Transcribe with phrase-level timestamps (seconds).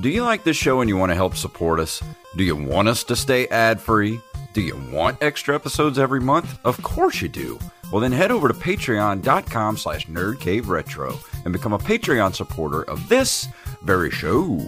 [0.00, 2.00] Do you like this show and you want to help support us?
[2.36, 4.20] Do you want us to stay ad-free?
[4.52, 6.56] Do you want extra episodes every month?
[6.64, 7.58] Of course you do.
[7.90, 13.48] Well then head over to patreon.com slash nerdcaveretro and become a Patreon supporter of this
[13.82, 14.60] very show.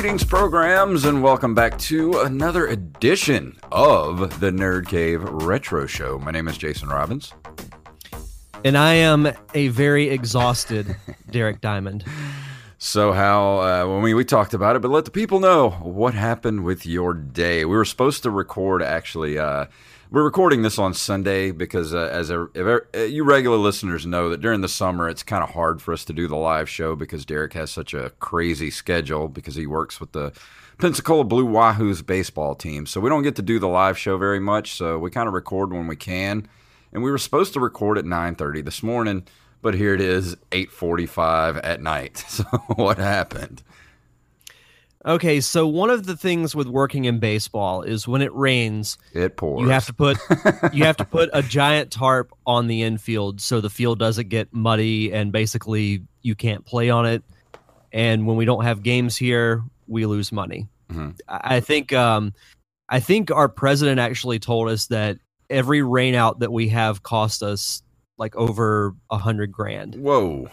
[0.00, 6.20] Greetings, programs, and welcome back to another edition of the Nerd Cave Retro Show.
[6.20, 7.32] My name is Jason Robbins.
[8.64, 10.94] And I am a very exhausted
[11.32, 12.04] Derek Diamond.
[12.78, 16.14] So, how, uh, when we, we talked about it, but let the people know what
[16.14, 17.64] happened with your day.
[17.64, 19.36] We were supposed to record actually.
[19.36, 19.66] Uh,
[20.10, 22.48] we're recording this on Sunday because, uh, as a,
[22.94, 26.04] uh, you regular listeners know, that during the summer it's kind of hard for us
[26.06, 30.00] to do the live show because Derek has such a crazy schedule because he works
[30.00, 30.32] with the
[30.78, 32.86] Pensacola Blue Wahoos baseball team.
[32.86, 34.72] So we don't get to do the live show very much.
[34.72, 36.48] So we kind of record when we can,
[36.92, 39.26] and we were supposed to record at 9:30 this morning,
[39.60, 42.24] but here it is 8:45 at night.
[42.28, 42.44] So
[42.76, 43.62] what happened?
[45.06, 49.36] Okay, so one of the things with working in baseball is when it rains, it
[49.36, 49.62] pours.
[49.62, 50.18] You have to put
[50.72, 54.52] you have to put a giant tarp on the infield so the field doesn't get
[54.52, 57.22] muddy and basically you can't play on it.
[57.92, 60.68] And when we don't have games here, we lose money.
[60.90, 61.10] Mm-hmm.
[61.28, 62.34] I think um,
[62.88, 67.82] I think our president actually told us that every rainout that we have cost us
[68.16, 69.94] like over a hundred grand.
[69.94, 70.48] Whoa.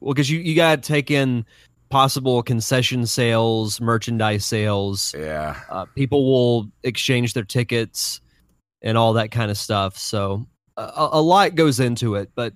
[0.00, 1.44] Well, because you, you got to take in
[1.90, 5.14] possible concession sales, merchandise sales.
[5.18, 5.60] Yeah.
[5.68, 8.20] Uh, people will exchange their tickets
[8.82, 9.98] and all that kind of stuff.
[9.98, 10.46] So
[10.76, 12.30] a, a, lot goes into it.
[12.34, 12.54] But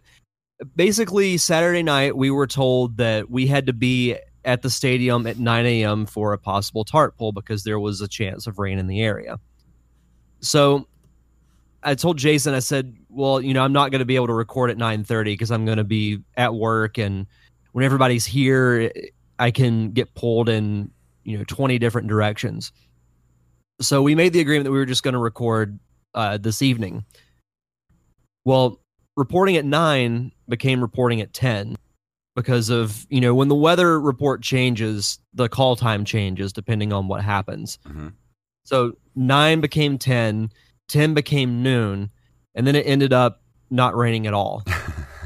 [0.77, 5.39] basically, Saturday night, we were told that we had to be at the stadium at
[5.39, 6.07] 9 a.m.
[6.07, 9.39] for a possible tarp pull because there was a chance of rain in the area.
[10.41, 10.87] So
[11.83, 14.35] I told Jason, I said, well, you know, I'm not going to be able to
[14.35, 17.27] record at 9:30 because I'm going to be at work and
[17.73, 18.93] when everybody's here,
[19.39, 20.91] I can get pulled in,
[21.25, 22.73] you know, 20 different directions.
[23.81, 25.79] So we made the agreement that we were just going to record
[26.15, 27.05] uh, this evening.
[28.45, 28.81] Well,
[29.17, 31.77] reporting at nine became reporting at 10
[32.37, 37.09] because of, you know, when the weather report changes, the call time changes depending on
[37.09, 37.79] what happens.
[37.87, 38.09] Mm-hmm.
[38.65, 40.51] So nine became 10,
[40.89, 42.11] 10 became noon,
[42.55, 44.63] and then it ended up not raining at all.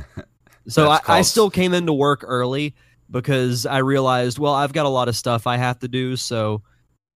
[0.69, 2.75] so I, I still came into work early
[3.11, 6.17] because I realized, well, I've got a lot of stuff I have to do.
[6.17, 6.63] So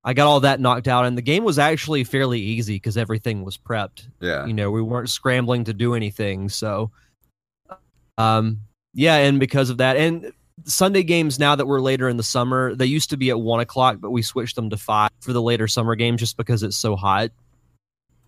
[0.05, 1.05] I got all that knocked out.
[1.05, 4.09] And the game was actually fairly easy because everything was prepped.
[4.21, 4.47] Yeah.
[4.47, 6.49] You know, we weren't scrambling to do anything.
[6.49, 6.91] So,
[8.19, 8.61] um,
[8.94, 9.17] yeah.
[9.17, 10.33] And because of that, and
[10.65, 13.61] Sunday games now that we're later in the summer, they used to be at one
[13.61, 16.77] o'clock, but we switched them to five for the later summer games just because it's
[16.77, 17.31] so hot.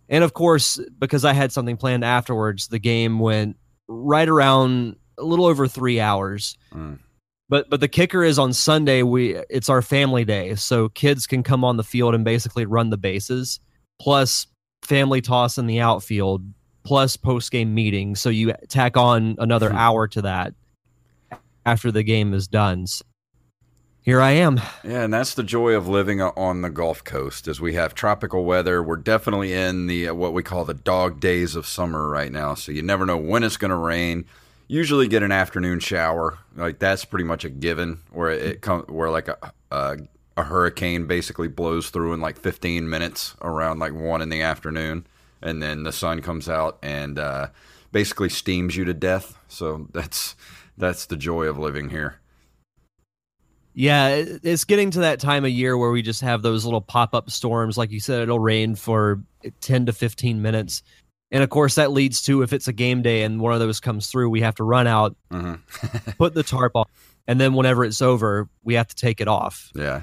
[0.09, 3.57] And of course, because I had something planned afterwards, the game went
[3.89, 6.57] right around a little over three hours.
[6.75, 6.99] Mm.
[7.49, 11.43] But but the kicker is on Sunday we it's our family day, so kids can
[11.43, 13.61] come on the field and basically run the bases.
[14.01, 14.47] Plus,
[14.83, 16.43] family toss in the outfield
[16.85, 18.15] plus post game meeting.
[18.15, 19.77] So you tack on another Hmm.
[19.77, 20.55] hour to that
[21.67, 22.87] after the game is done.
[22.87, 23.05] So
[24.03, 24.61] here I am.
[24.83, 27.49] Yeah, and that's the joy of living on the Gulf Coast.
[27.49, 31.21] As we have tropical weather, we're definitely in the uh, what we call the dog
[31.21, 32.55] days of summer right now.
[32.55, 34.27] So you never know when it's going to rain.
[34.67, 36.39] Usually get an afternoon shower.
[36.57, 38.01] Like that's pretty much a given.
[38.11, 39.97] Where it comes, where like a, a
[40.37, 45.07] a hurricane basically blows through in like 15 minutes around like one in the afternoon,
[45.43, 47.49] and then the sun comes out and uh,
[47.93, 49.39] basically steams you to death.
[49.49, 50.35] So that's
[50.77, 52.21] that's the joy of living here.
[53.77, 57.13] Yeah, it's getting to that time of year where we just have those little pop
[57.13, 57.77] up storms.
[57.77, 59.21] Like you said, it'll rain for
[59.61, 60.85] 10 to 15 minutes.
[61.35, 63.81] And of course, that leads to if it's a game day and one of those
[63.81, 65.55] comes through, we have to run out, hmm
[66.19, 66.87] put the tarp on,
[67.27, 69.71] and then whenever it's over, we have to take it off.
[69.75, 70.03] yeah,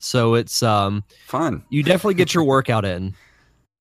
[0.00, 1.64] So it's um fun.
[1.68, 3.14] you definitely get your workout in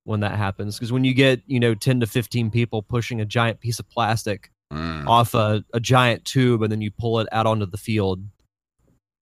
[0.06, 3.26] when that happens because when you get you know 10 to 15 people pushing a
[3.26, 5.08] giant piece of plastic Mm.
[5.08, 8.24] off a, a giant tube and then you pull it out onto the field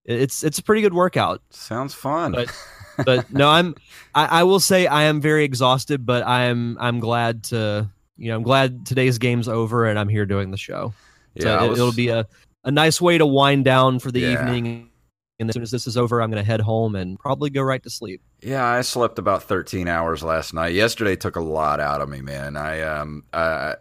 [0.05, 2.31] it's it's a pretty good workout Sounds fun.
[2.33, 2.55] But-
[3.05, 3.73] but no i'm
[4.13, 8.35] I, I will say i am very exhausted but i'm i'm glad to you know
[8.35, 10.93] i'm glad today's game's over and i'm here doing the show
[11.33, 12.27] yeah, I it, it'll be a,
[12.63, 14.33] a nice way to wind down for the Yeah.
[14.33, 14.91] evening
[15.39, 17.63] and as soon as this is over i'm going to head home and probably go
[17.63, 20.73] right to sleep Yeah, I slept about 13 hours last night.
[20.75, 22.55] Yesterday took a lot out of me, man.
[22.57, 23.73] I um I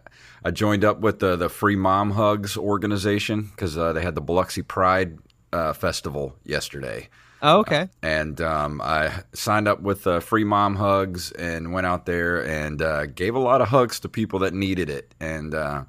[0.43, 4.21] I joined up with the the Free Mom Hugs organization because uh, they had the
[4.21, 5.19] Biloxi Pride
[5.53, 7.09] uh, festival yesterday.
[7.41, 12.05] oh, okay and um, I signed up with uh, Free Mom Hugs and went out
[12.05, 15.13] there and uh, gave a lot of hugs to people that needed it.
[15.19, 15.83] And uh,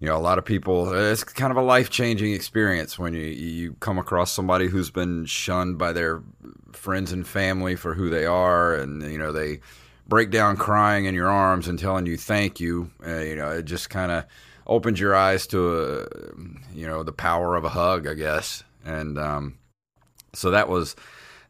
[0.00, 0.92] you know, a lot of people.
[0.92, 5.24] It's kind of a life changing experience when you you come across somebody who's been
[5.24, 6.22] shunned by their
[6.72, 9.60] friends and family for who they are, and you know they
[10.06, 12.90] break down crying in your arms and telling you thank you.
[13.04, 14.24] Uh, you know, it just kind of
[14.66, 18.64] opens your eyes to a, you know the power of a hug, I guess.
[18.86, 19.58] And um,
[20.32, 20.96] so that was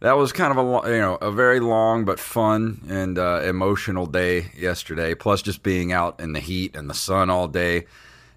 [0.00, 4.06] that was kind of a you know a very long but fun and uh, emotional
[4.06, 5.14] day yesterday.
[5.14, 7.86] Plus, just being out in the heat and the sun all day,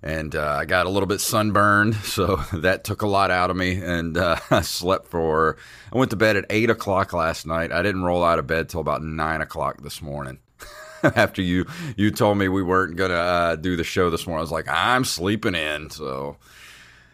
[0.01, 3.57] and uh, I got a little bit sunburned, so that took a lot out of
[3.57, 3.81] me.
[3.81, 5.57] And uh, I slept for
[5.93, 7.71] I went to bed at eight o'clock last night.
[7.71, 10.39] I didn't roll out of bed till about nine o'clock this morning.
[11.03, 11.65] After you
[11.95, 14.67] you told me we weren't gonna uh, do the show this morning, I was like,
[14.67, 15.89] I'm sleeping in.
[15.89, 16.37] So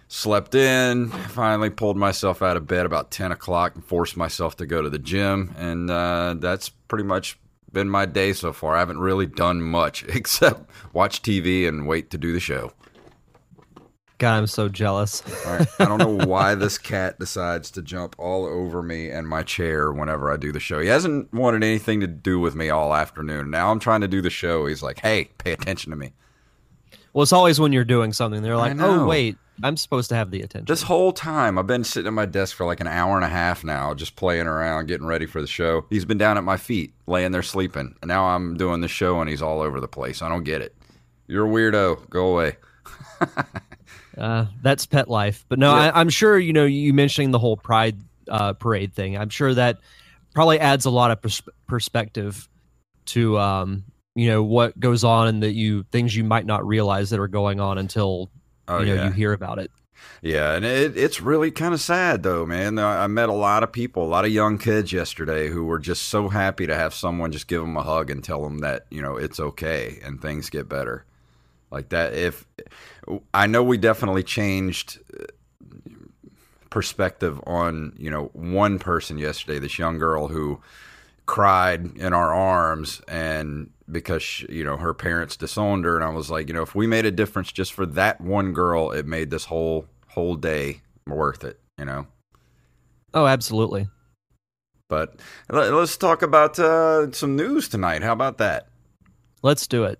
[0.08, 4.66] slept in finally pulled myself out of bed about 10 o'clock and forced myself to
[4.66, 5.54] go to the gym.
[5.58, 7.40] And uh, that's pretty much
[7.72, 8.76] been my day so far.
[8.76, 12.72] I haven't really done much except watch tv and wait to do the show.
[14.18, 15.22] God i'm so jealous.
[15.46, 15.68] Right.
[15.80, 19.92] i don't know why this cat decides to jump all over me and my chair
[19.92, 20.80] whenever i do the show.
[20.80, 23.50] He hasn't wanted anything to do with me all afternoon.
[23.50, 24.68] Now i'm trying to do the show.
[24.68, 26.14] He's like hey pay attention to me.
[27.12, 28.42] Well, it's always when you're doing something.
[28.44, 30.66] They're like, oh, wait, I'm supposed to have the attention.
[30.66, 33.30] This whole time, I've been sitting at my desk for like an hour and a
[33.30, 35.86] half now, just playing around, getting ready for the show.
[35.90, 37.96] He's been down at my feet, laying there sleeping.
[38.02, 40.22] And now I'm doing the show and he's all over the place.
[40.22, 40.76] I don't get it.
[41.28, 42.10] You're a weirdo.
[42.10, 42.58] Go away.
[44.18, 45.44] Uh, that's pet life.
[45.50, 45.92] But no, Yeah.
[45.94, 47.98] I, I'm sure, you know, you mentioning the whole pride
[48.30, 49.80] uh, parade thing, I'm sure that
[50.34, 52.48] probably adds a lot of pers- perspective
[53.08, 53.84] to, um,
[54.16, 57.28] you know, what goes on and that you things you might not realize that are
[57.28, 58.30] going on until,
[58.68, 59.06] Oh, you know, yeah.
[59.08, 59.72] you hear about it.
[60.22, 62.80] Yeah, and it, it's really kind of sad though, man.
[62.80, 66.04] I met a lot of people, a lot of young kids yesterday who were just
[66.04, 69.02] so happy to have someone just give them a hug and tell them that you
[69.02, 71.06] know it's okay and things get better.
[71.72, 72.14] Like that.
[72.14, 72.46] If
[73.34, 75.26] I know we definitely changed uh,
[76.70, 80.62] perspective on you know one person yesterday, this young girl who
[81.26, 86.10] cried in our arms and because she, you know her parents disowned her and I
[86.10, 89.06] was like you know if we made a difference just for that one girl it
[89.06, 92.08] made this whole whole day worth it you know
[93.14, 93.88] Oh, absolutely.
[94.90, 98.68] but let, us talk about uh, some news tonight how about that
[99.42, 100.00] Let's do it.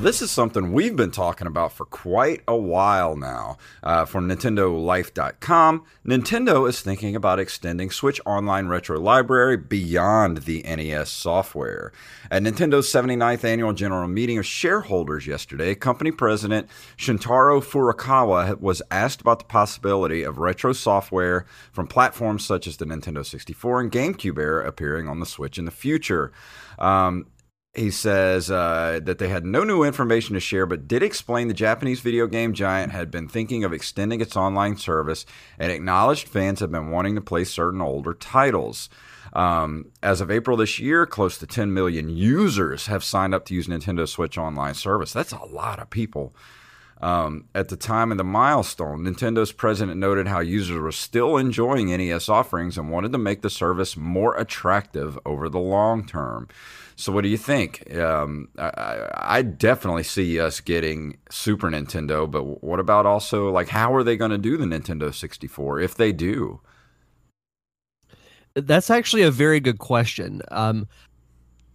[0.00, 3.58] Well, this is something we've been talking about for quite a while now.
[3.82, 11.10] Uh, from NintendoLife.com, Nintendo is thinking about extending Switch Online Retro Library beyond the NES
[11.10, 11.92] software.
[12.30, 19.20] At Nintendo's 79th annual general meeting of shareholders yesterday, company president Shuntaro Furukawa was asked
[19.20, 24.38] about the possibility of retro software from platforms such as the Nintendo 64 and GameCube
[24.38, 26.32] era appearing on the Switch in the future.
[26.78, 27.26] Um,
[27.74, 31.54] he says uh, that they had no new information to share, but did explain the
[31.54, 35.24] Japanese video game giant had been thinking of extending its online service
[35.58, 38.88] and acknowledged fans have been wanting to play certain older titles.
[39.32, 43.54] Um, as of April this year, close to 10 million users have signed up to
[43.54, 45.12] use Nintendo Switch Online service.
[45.12, 46.34] That's a lot of people.
[47.00, 51.86] Um, at the time of the milestone, Nintendo's president noted how users were still enjoying
[51.86, 56.48] NES offerings and wanted to make the service more attractive over the long term.
[57.00, 57.96] So, what do you think?
[57.96, 63.94] Um, I, I, definitely see us getting Super Nintendo, but what about also like how
[63.94, 66.60] are they going to do the Nintendo 64 if they do?
[68.54, 70.42] That's actually a very good question.
[70.50, 70.88] Um,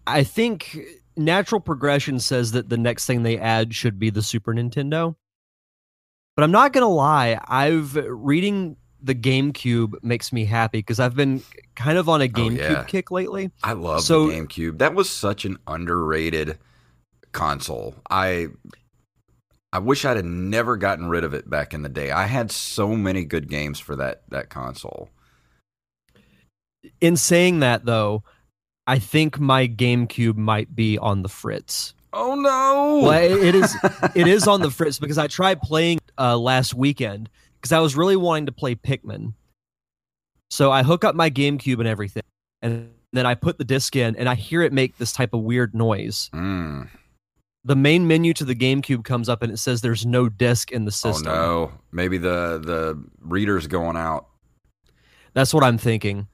[0.05, 0.77] I think
[1.17, 5.15] natural progression says that the next thing they add should be the Super Nintendo.
[6.35, 11.43] But I'm not gonna lie, I've reading the GameCube makes me happy because I've been
[11.75, 12.83] kind of on a GameCube oh, yeah.
[12.83, 13.51] kick lately.
[13.63, 14.79] I love so, the GameCube.
[14.79, 16.57] That was such an underrated
[17.31, 17.95] console.
[18.09, 18.47] I
[19.71, 22.09] I wish I'd have never gotten rid of it back in the day.
[22.09, 25.09] I had so many good games for that that console.
[26.99, 28.23] In saying that though,
[28.87, 31.93] I think my GameCube might be on the fritz.
[32.11, 33.05] Oh no!
[33.07, 33.75] Well, it is.
[34.15, 37.29] it is on the fritz because I tried playing uh, last weekend
[37.65, 39.33] because I was really wanting to play Pikmin.
[40.51, 42.21] So I hook up my GameCube and everything,
[42.61, 45.41] and then I put the disc in, and I hear it make this type of
[45.41, 46.29] weird noise.
[46.31, 46.87] Mm.
[47.63, 50.85] The main menu to the GameCube comes up, and it says there's no disc in
[50.85, 51.31] the oh, system.
[51.31, 51.71] Oh no!
[51.91, 54.27] Maybe the the reader's going out.
[55.33, 56.27] That's what I'm thinking.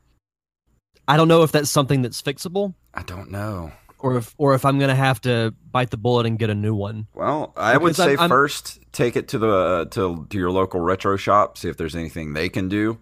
[1.07, 2.73] I don't know if that's something that's fixable.
[2.93, 3.71] I don't know.
[4.01, 6.73] Or if or if I'm gonna have to bite the bullet and get a new
[6.73, 7.07] one.
[7.13, 10.51] Well, I because would say I'm, 1st take it to the uh, to to your
[10.51, 12.99] local retro shop, see if there's anything they can do.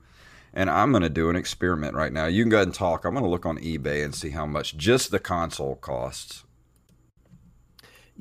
[0.53, 2.25] And I'm gonna do an experiment right now.
[2.25, 3.05] You can go ahead and talk.
[3.05, 6.43] I'm gonna look on eBay and see how much just the console costs.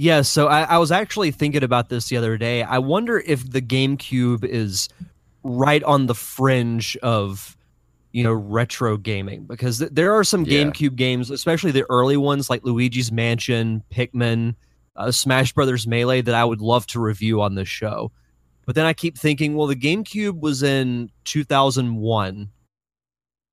[0.00, 2.62] Yeah, so I, I was actually thinking about this the other day.
[2.62, 4.88] I wonder if the GameCube is
[5.42, 7.56] right on the fringe of
[8.12, 10.64] you know retro gaming because th- there are some yeah.
[10.64, 14.54] GameCube games, especially the early ones like Luigi's Mansion, Pikmin,
[14.96, 18.10] uh, Smash Brothers Melee that I would love to review on this show.
[18.66, 22.50] But then I keep thinking, well, the GameCube was in 2001,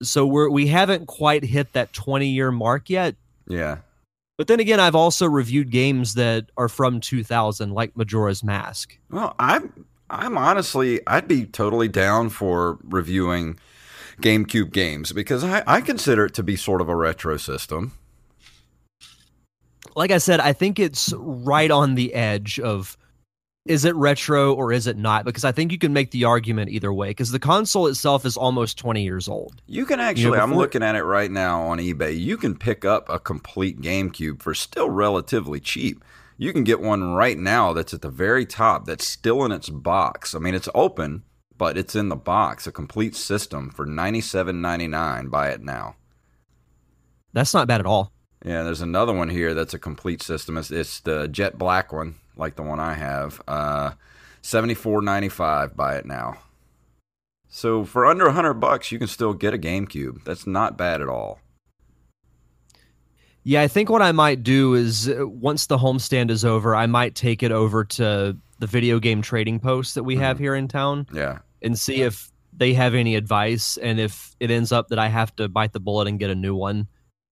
[0.03, 3.15] so we're we haven't quite hit that 20 year mark yet.
[3.47, 3.77] Yeah.
[4.37, 8.97] But then again, I've also reviewed games that are from 2000, like Majora's Mask.
[9.09, 13.57] Well, I'm I'm honestly I'd be totally down for reviewing
[14.21, 17.93] GameCube games because I, I consider it to be sort of a retro system.
[19.95, 22.97] Like I said, I think it's right on the edge of
[23.65, 25.25] is it retro or is it not?
[25.25, 27.09] Because I think you can make the argument either way.
[27.09, 29.61] Because the console itself is almost twenty years old.
[29.67, 32.19] You can actually, you know, before, I'm looking at it right now on eBay.
[32.19, 36.03] You can pick up a complete GameCube for still relatively cheap.
[36.37, 39.69] You can get one right now that's at the very top that's still in its
[39.69, 40.35] box.
[40.35, 41.23] I mean, it's open,
[41.57, 45.29] but it's in the box, a complete system for ninety seven ninety nine.
[45.29, 45.95] Buy it now.
[47.33, 48.11] That's not bad at all.
[48.45, 50.57] Yeah, there's another one here that's a complete system.
[50.57, 53.41] It's, it's the jet black one, like the one I have.
[53.47, 53.91] Uh,
[54.41, 55.75] seventy four ninety five.
[55.75, 56.37] Buy it now.
[57.47, 60.23] So for under a hundred bucks, you can still get a GameCube.
[60.25, 61.39] That's not bad at all.
[63.43, 66.87] Yeah, I think what I might do is uh, once the homestand is over, I
[66.87, 70.43] might take it over to the video game trading posts that we have mm-hmm.
[70.43, 71.07] here in town.
[71.13, 71.39] Yeah.
[71.61, 75.35] And see if they have any advice and if it ends up that I have
[75.37, 76.87] to bite the bullet and get a new one,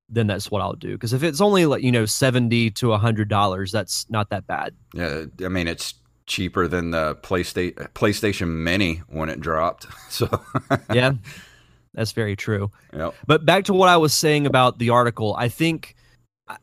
[0.09, 0.93] then that's what I'll do.
[0.93, 4.47] Because if it's only like, you know, 70 to a hundred dollars, that's not that
[4.47, 4.75] bad.
[4.93, 5.25] Yeah.
[5.43, 5.93] I mean, it's
[6.25, 9.87] cheaper than the PlayStation PlayStation Mini when it dropped.
[10.09, 10.29] So
[10.93, 11.13] Yeah.
[11.93, 12.71] That's very true.
[12.93, 13.13] Yep.
[13.27, 15.95] But back to what I was saying about the article, I think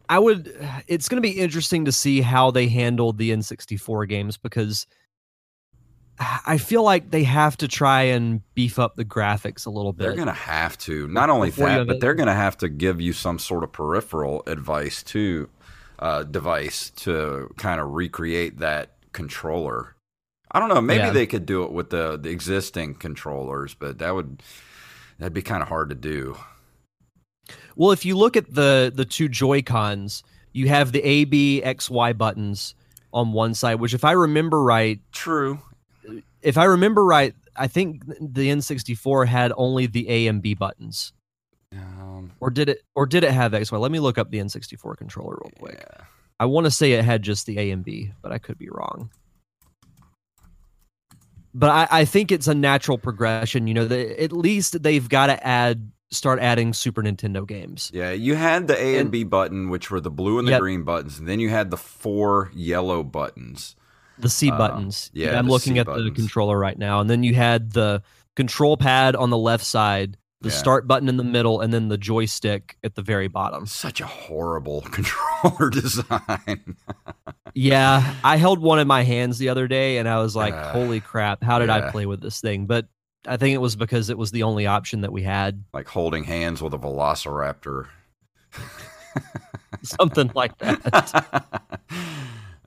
[0.09, 0.55] I would.
[0.87, 4.87] It's going to be interesting to see how they handled the N64 games because
[6.47, 10.05] I feel like they have to try and beef up the graphics a little bit.
[10.05, 11.09] They're going to have to.
[11.09, 14.43] Not only that, but they're going to have to give you some sort of peripheral
[14.47, 15.49] advice to
[15.99, 19.95] uh, device to kind of recreate that controller.
[20.51, 20.81] I don't know.
[20.81, 21.11] Maybe yeah.
[21.11, 24.43] they could do it with the, the existing controllers, but that would
[25.19, 26.37] that'd be kind of hard to do.
[27.77, 30.23] Well, if you look at the the two Joy Cons,
[30.53, 32.75] you have the A, B, X, Y buttons
[33.13, 35.59] on one side, which, if I remember right, true.
[36.43, 41.13] If I remember right, I think the N64 had only the A and B buttons.
[41.73, 42.83] Um, or did it?
[42.95, 43.79] Or did it have X, Y?
[43.79, 45.85] Let me look up the N64 controller real quick.
[45.87, 46.05] Yeah.
[46.41, 48.69] I want to say it had just the A and B, but I could be
[48.71, 49.11] wrong.
[51.53, 53.67] But I, I think it's a natural progression.
[53.67, 57.91] You know, the, at least they've got to add start adding Super Nintendo games.
[57.95, 60.53] Yeah, you had the A and, And- B button, which were the blue and the
[60.53, 60.61] Yep.
[60.61, 63.77] green buttons, and then you had the four yellow buttons.
[64.19, 65.11] The C Uh, buttons.
[65.15, 67.01] yeah, I'm looking C at the controller right now.
[67.01, 68.03] And then you had the
[68.37, 70.55] control pad on the left side, the Yeah.
[70.57, 73.65] start button in the middle, and then the joystick at the very bottom.
[73.67, 76.77] Such a horrible controller design.
[77.55, 80.73] Yeah, I held one in my hands the other day and I was like, Uh,
[80.73, 81.87] holy crap, how did yeah.
[81.89, 82.67] I play with this thing?
[82.67, 82.87] But
[83.27, 86.25] I think it was because it was the only option that we had, like holding
[86.25, 87.89] hands with a velociraptor.
[89.83, 90.81] something like that.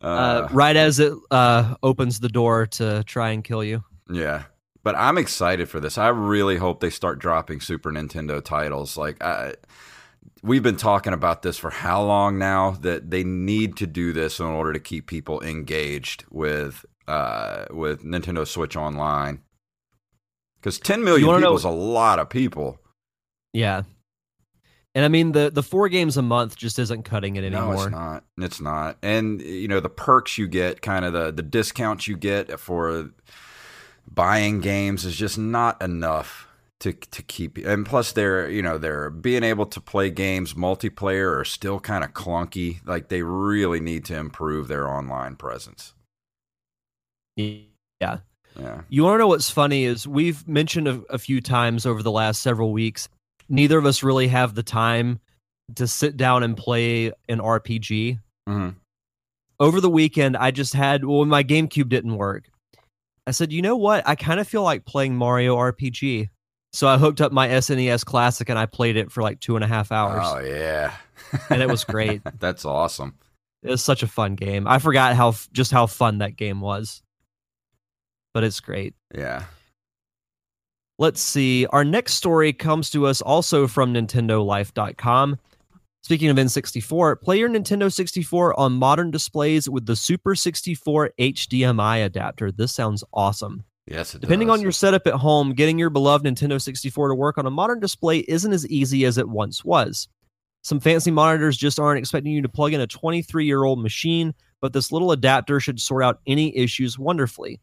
[0.02, 3.84] uh, Uh, right as it uh, opens the door to try and kill you.
[4.10, 4.44] Yeah.
[4.84, 5.98] But I'm excited for this.
[5.98, 8.98] I really hope they start dropping Super Nintendo titles.
[8.98, 9.54] Like I
[10.42, 14.40] we've been talking about this for how long now that they need to do this
[14.40, 19.42] in order to keep people engaged with uh with Nintendo Switch Online.
[20.64, 22.80] Cuz 10 million wanna know- people is a lot of people.
[23.54, 23.84] Yeah.
[24.96, 27.76] And I mean the the four games a month just isn't cutting it anymore.
[27.76, 28.24] No, it's not.
[28.38, 28.98] It's not.
[29.02, 33.10] And you know the perks you get, kind of the the discounts you get for
[34.12, 36.48] buying games is just not enough
[36.82, 37.58] to to keep.
[37.58, 42.04] And plus, they're you know they're being able to play games multiplayer are still kind
[42.04, 42.86] of clunky.
[42.86, 45.94] Like they really need to improve their online presence.
[47.36, 48.20] Yeah.
[48.60, 48.82] Yeah.
[48.90, 52.12] You want to know what's funny is we've mentioned a, a few times over the
[52.12, 53.10] last several weeks.
[53.50, 55.20] Neither of us really have the time
[55.76, 58.20] to sit down and play an RPG.
[58.48, 58.70] hmm
[59.60, 62.46] Over the weekend, I just had well, my GameCube didn't work.
[63.26, 64.08] I said, you know what?
[64.08, 66.30] I kind of feel like playing Mario RPG.
[66.74, 69.64] So I hooked up my SNES Classic and I played it for like two and
[69.64, 70.94] a half hours, Oh yeah.
[71.50, 72.22] and it was great.
[72.40, 73.14] That's awesome.
[73.62, 74.68] It was such a fun game.
[74.68, 77.02] I forgot how just how fun that game was,
[78.34, 78.94] but it's great.
[79.16, 79.44] Yeah.
[81.00, 81.66] Let's see.
[81.68, 85.40] Our next story comes to us also from NintendoLife.com.
[86.04, 92.06] Speaking of N64, play your Nintendo 64 on modern displays with the Super 64 HDMI
[92.06, 92.52] adapter.
[92.52, 93.64] This sounds awesome.
[93.88, 94.14] Yes.
[94.14, 94.60] It Depending does.
[94.60, 97.80] on your setup at home, getting your beloved Nintendo 64 to work on a modern
[97.80, 100.08] display isn't as easy as it once was.
[100.62, 104.34] Some fancy monitors just aren't expecting you to plug in a 23 year old machine,
[104.62, 107.60] but this little adapter should sort out any issues wonderfully.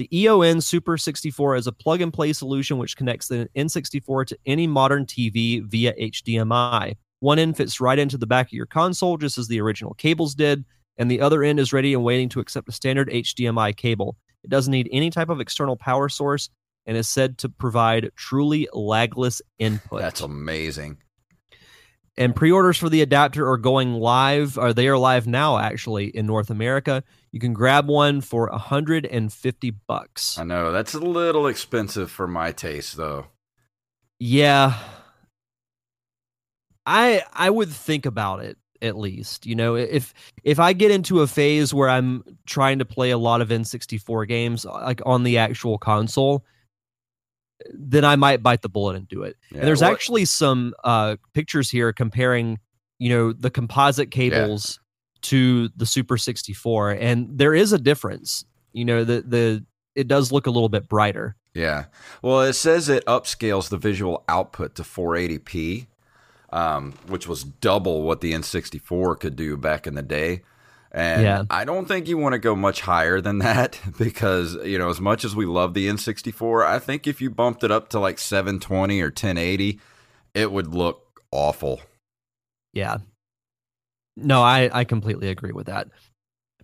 [0.00, 4.38] The EON Super 64 is a plug and play solution which connects the N64 to
[4.46, 6.96] any modern TV via HDMI.
[7.18, 10.34] One end fits right into the back of your console, just as the original cables
[10.34, 10.64] did,
[10.96, 14.16] and the other end is ready and waiting to accept a standard HDMI cable.
[14.42, 16.48] It doesn't need any type of external power source
[16.86, 20.00] and is said to provide truly lagless input.
[20.00, 20.96] That's amazing.
[22.16, 26.24] and pre-orders for the adapter are going live, or they are live now actually in
[26.24, 27.04] North America.
[27.32, 30.36] You can grab one for 150 bucks.
[30.38, 33.26] I know that's a little expensive for my taste, though.
[34.18, 34.74] Yeah.
[36.86, 39.46] I I would think about it at least.
[39.46, 40.12] You know, if
[40.42, 44.26] if I get into a phase where I'm trying to play a lot of N64
[44.26, 46.44] games like on the actual console,
[47.72, 49.36] then I might bite the bullet and do it.
[49.52, 52.58] Yeah, and there's what- actually some uh pictures here comparing,
[52.98, 54.79] you know, the composite cables
[55.22, 58.44] to the Super 64 and there is a difference.
[58.72, 61.36] You know, the the it does look a little bit brighter.
[61.54, 61.86] Yeah.
[62.22, 65.86] Well, it says it upscales the visual output to 480p,
[66.52, 70.42] um, which was double what the N64 could do back in the day.
[70.92, 71.42] And Yeah.
[71.50, 75.00] I don't think you want to go much higher than that because, you know, as
[75.00, 78.18] much as we love the N64, I think if you bumped it up to like
[78.18, 79.80] 720 or 1080,
[80.34, 81.80] it would look awful.
[82.72, 82.98] Yeah.
[84.22, 85.88] No, I, I completely agree with that.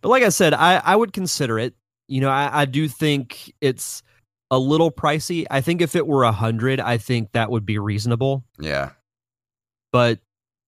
[0.01, 1.75] But like I said, I, I would consider it.
[2.09, 4.03] You know, I, I do think it's
[4.51, 5.47] a little pricey.
[5.51, 8.45] I think if it were a hundred, I think that would be reasonable.
[8.61, 8.91] Yeah.
[9.93, 10.21] But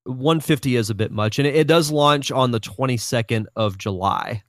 [0.05, 1.38] 150 is a bit much.
[1.38, 4.42] And it, it does launch on the 22nd of July.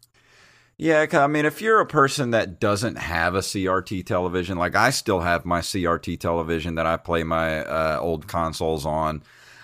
[0.78, 4.92] Yeah, I mean, if you're a person that doesn't have a CRT television, like I
[4.92, 9.22] still have my CRT television that I play my uh, old consoles on,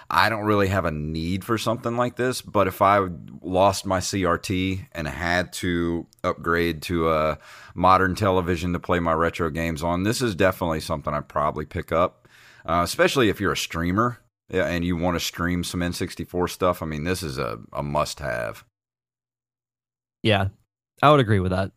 [0.09, 2.41] I don't really have a need for something like this.
[2.41, 3.07] But if I
[3.41, 7.37] lost my CRT and had to upgrade to a
[7.73, 11.91] modern television to play my retro games on, this is definitely something I'd probably pick
[11.91, 12.27] up,
[12.65, 14.19] uh, especially if you're a streamer.
[14.47, 16.83] And you want to stream some N64 stuff.
[16.83, 18.63] I mean, this is a, a must have.
[20.21, 20.49] Yeah,
[21.01, 21.71] I would agree with that.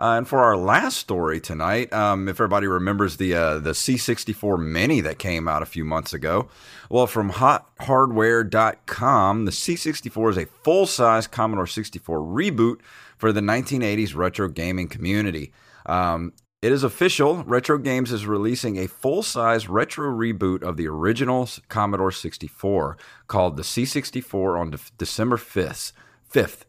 [0.00, 4.64] Uh, and for our last story tonight, um, if everybody remembers the uh, the C64
[4.64, 6.48] Mini that came out a few months ago,
[6.88, 12.78] well, from HotHardware.com, the C64 is a full size Commodore 64 reboot
[13.16, 15.52] for the 1980s retro gaming community.
[15.86, 17.44] Um, It is official.
[17.44, 22.96] Retro Games is releasing a full size retro reboot of the original Commodore 64
[23.28, 25.92] called the C64 on de- December 5th.
[26.32, 26.64] 5th.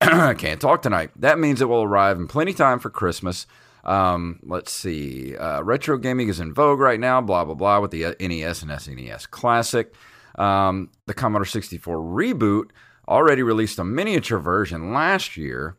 [0.38, 1.10] Can't talk tonight.
[1.16, 3.46] That means it will arrive in plenty time for Christmas.
[3.84, 5.36] Um, let's see.
[5.36, 8.70] Uh, retro gaming is in vogue right now, blah, blah, blah, with the NES and
[8.70, 9.92] SNES Classic.
[10.36, 12.70] Um, the Commodore 64 reboot
[13.08, 15.76] already released a miniature version last year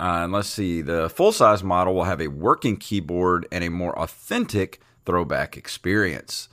[0.00, 3.68] uh, and let's see, the full size model will have a working keyboard and a
[3.68, 6.48] more authentic throwback experience.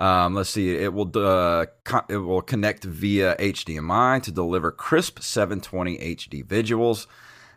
[0.00, 5.20] Um, let's see, it will uh, co- it will connect via HDMI to deliver crisp
[5.20, 7.06] 720 HD visuals.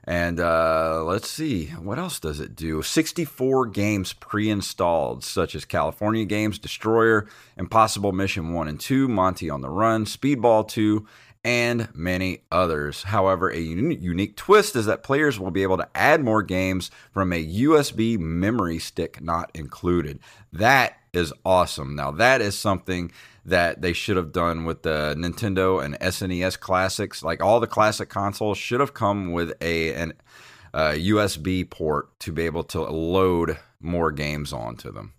[0.05, 2.81] And uh, let's see, what else does it do?
[2.81, 9.49] 64 games pre installed, such as California Games, Destroyer, Impossible Mission 1 and 2, Monty
[9.49, 11.07] on the Run, Speedball 2,
[11.45, 13.03] and many others.
[13.03, 16.91] However, a un- unique twist is that players will be able to add more games
[17.13, 20.19] from a USB memory stick not included.
[20.51, 21.95] That is awesome.
[21.95, 23.11] Now, that is something
[23.45, 27.23] that they should have done with the Nintendo and SNES classics.
[27.23, 30.13] Like all the classic consoles should have come with a an
[30.73, 35.13] uh, USB port to be able to load more games onto them.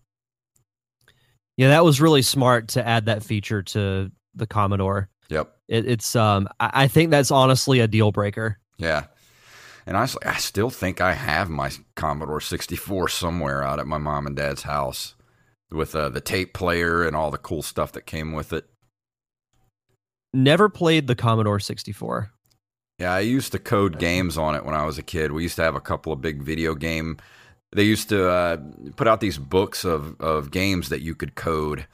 [1.57, 5.09] Yeah, that was really smart to add that feature to the Commodore.
[5.29, 5.57] Yep.
[5.69, 8.59] It, it's um, I, I think that's honestly a deal breaker.
[8.79, 9.05] Yeah.
[9.87, 14.27] And honestly, I still think I have my Commodore 64 somewhere out at my mom
[14.27, 15.15] and dad's house
[15.75, 18.69] with uh, the tape player and all the cool stuff that came with it.
[20.33, 22.33] Never played the Commodore 64.
[22.99, 25.33] Yeah, I used to code games on it when I was a kid.
[25.33, 27.19] We used to have a couple of big video game.
[27.73, 28.59] They used to uh,
[28.97, 31.87] put out these books of, of games that you could code.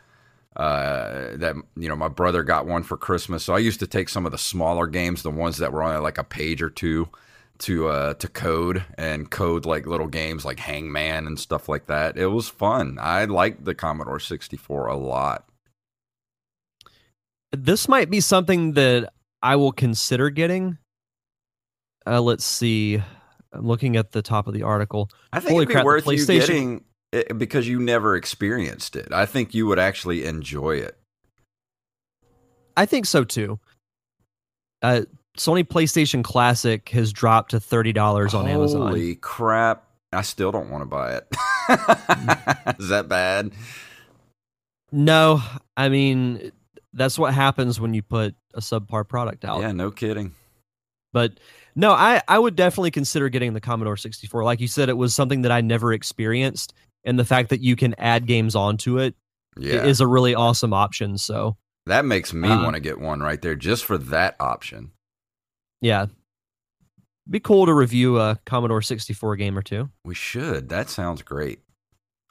[0.56, 4.08] Uh, that you know, my brother got one for Christmas, so I used to take
[4.08, 7.08] some of the smaller games, the ones that were on like a page or two,
[7.60, 12.16] to uh, to code and code like little games like Hangman and stuff like that.
[12.16, 12.98] It was fun.
[13.00, 15.48] I liked the Commodore 64 a lot.
[17.52, 20.78] This might be something that I will consider getting.
[22.06, 23.02] Uh, let's see.
[23.52, 25.10] I'm looking at the top of the article.
[25.32, 29.08] I think Holy it'd be crap, worth you getting it because you never experienced it.
[29.12, 30.96] I think you would actually enjoy it.
[32.76, 33.58] I think so too.
[34.82, 35.02] Uh,
[35.38, 38.88] Sony PlayStation Classic has dropped to thirty dollars on Amazon.
[38.88, 39.84] Holy crap!
[40.12, 41.26] I still don't want to buy it.
[42.80, 43.52] Is that bad?
[44.92, 45.40] No,
[45.76, 46.50] I mean
[46.92, 49.60] that's what happens when you put a subpar product out.
[49.60, 50.32] Yeah, no kidding.
[51.12, 51.38] But
[51.76, 54.42] no, I I would definitely consider getting the Commodore 64.
[54.44, 57.76] Like you said, it was something that I never experienced, and the fact that you
[57.76, 59.14] can add games onto it
[59.56, 61.16] Yeah, is a really awesome option.
[61.18, 64.90] So that makes me Uh, want to get one right there just for that option.
[65.80, 66.06] Yeah,
[67.28, 69.90] be cool to review a Commodore 64 game or two.
[70.04, 70.68] We should.
[70.68, 71.60] That sounds great.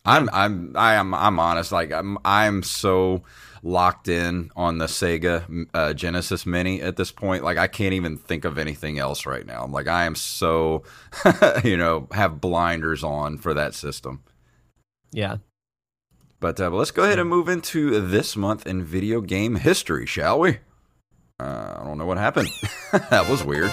[0.05, 1.71] I'm I'm I am I'm honest.
[1.71, 3.23] Like I'm I'm so
[3.61, 7.43] locked in on the Sega uh, Genesis Mini at this point.
[7.43, 9.63] Like I can't even think of anything else right now.
[9.63, 10.83] I'm like I am so
[11.63, 14.23] you know have blinders on for that system.
[15.11, 15.37] Yeah.
[16.41, 20.05] But, uh, but let's go ahead and move into this month in video game history,
[20.05, 20.59] shall we?
[21.37, 22.49] Uh, I don't know what happened.
[22.91, 23.71] that was weird.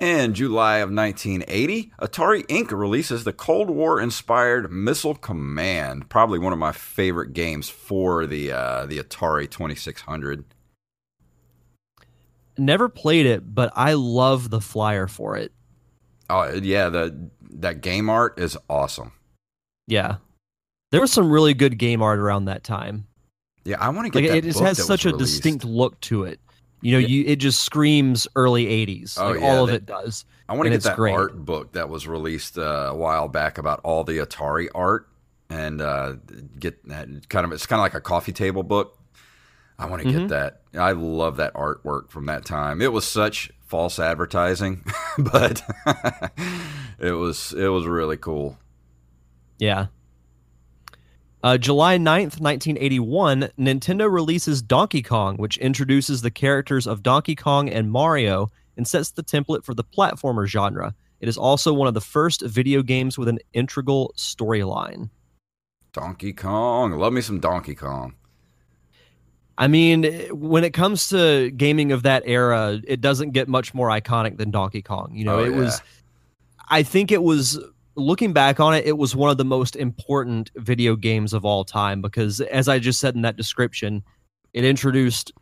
[0.00, 2.70] In July of 1980, Atari Inc.
[2.70, 8.50] releases the Cold War inspired Missile Command, probably one of my favorite games for the
[8.50, 10.46] uh, the Atari 2600.
[12.56, 15.52] Never played it, but I love the flyer for it.
[16.30, 19.12] Oh yeah, the that game art is awesome.
[19.86, 20.16] Yeah.
[20.90, 23.06] There was some really good game art around that time.
[23.64, 25.34] Yeah, I want to get Like that it has such a released.
[25.34, 26.40] distinct look to it.
[26.82, 27.06] You know, Yeah.
[27.08, 29.16] you it just screams early 80s.
[29.18, 30.24] Oh, like yeah, all of that- it does.
[30.48, 31.14] I want to get that great.
[31.14, 35.06] art book that was released uh, a while back about all the Atari art
[35.48, 36.14] and uh,
[36.58, 38.96] get that kind of it's kind of like a coffee table book.
[39.78, 40.12] I want to Mhm.
[40.12, 40.62] get that.
[40.76, 42.82] I love that artwork from that time.
[42.82, 44.84] It was such false advertising,
[45.18, 45.62] but
[46.98, 48.58] it was it was really cool.
[49.58, 49.86] Yeah.
[51.42, 57.70] Uh, July 9th, 1981, Nintendo releases Donkey Kong, which introduces the characters of Donkey Kong
[57.70, 60.94] and Mario and sets the template for the platformer genre.
[61.20, 65.08] It is also one of the first video games with an integral storyline.
[65.92, 68.14] Donkey Kong, love me some Donkey Kong.
[69.56, 73.88] I mean, when it comes to gaming of that era, it doesn't get much more
[73.88, 75.10] iconic than Donkey Kong.
[75.14, 75.58] You know, Oh, it yeah.
[75.58, 75.82] was,
[76.68, 77.58] I think it was,
[78.00, 81.64] looking back on it, it was one of the most important video games of all
[81.64, 84.02] time because, as I just said in that description,
[84.52, 85.32] it introduced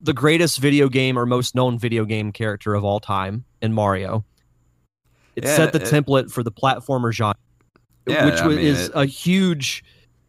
[0.00, 4.24] the greatest video game or most known video game character of all time in Mario.
[5.34, 7.34] It Yeah, set the it- template for the platformer genre,
[8.06, 9.82] Yeah, which I mean, is it- a huge,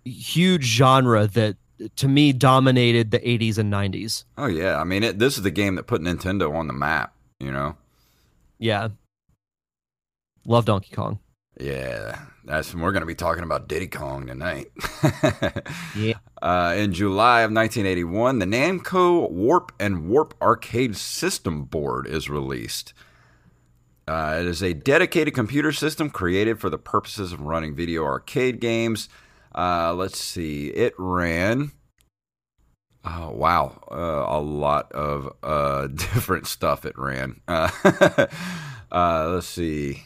[0.06, 1.58] huge genre that
[1.98, 4.24] to me dominated the 80s and 90s.
[4.38, 7.14] Oh yeah, I mean, it, this is the game that put Nintendo on the map.
[7.40, 7.76] You know.
[8.58, 8.90] Yeah.
[10.48, 11.20] Love Donkey Kong.
[11.60, 14.72] Yeah, that's we're going to be talking about Diddy Kong tonight.
[15.96, 16.20] Yeah.
[16.42, 22.94] Uh, in July of 1981, the Namco Warp and Warp Arcade System Board is released.
[24.08, 28.62] Uh, it is a dedicated computer system created for the purposes of running video arcade
[28.62, 29.10] games.
[29.56, 31.72] Uh, let's see, it ran.
[33.04, 37.42] Oh wow, uh, a lot of uh, different stuff it ran.
[37.48, 37.72] Uh,
[38.92, 40.04] uh, let's see.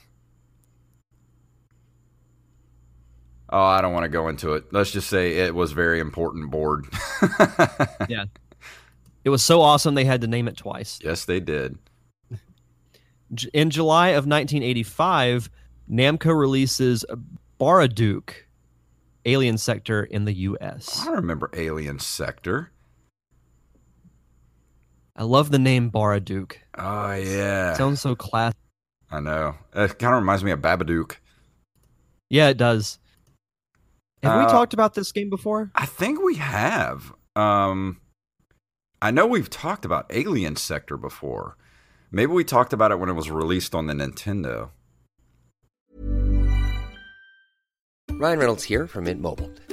[3.51, 4.71] Oh, I don't want to go into it.
[4.71, 6.85] Let's just say it was very important board.
[8.09, 8.25] Yeah.
[9.23, 10.99] It was so awesome they had to name it twice.
[11.03, 11.77] yes, they did.
[13.53, 15.49] In July of 1985,
[15.89, 17.05] Namco releases
[17.59, 18.31] Baraduke,
[19.25, 21.05] Alien Sector in the US.
[21.07, 22.71] I remember Alien Sector.
[25.15, 26.53] I love the name Baraduke.
[26.77, 28.53] Oh yeah, Sounds so class.
[29.11, 29.55] I know.
[29.75, 31.17] It kind of reminds me of Babadook.
[32.29, 32.97] Yeah, it does.
[34.23, 35.71] Have we Uh, talked about this game before?
[35.75, 37.13] I think we have.
[37.35, 37.99] Um,
[39.01, 41.57] I know we've talked about Alien Sector before.
[42.11, 44.69] Maybe we talked about it when it was released on the Nintendo.
[48.11, 49.49] Ryan Reynolds here from Mint Mobile.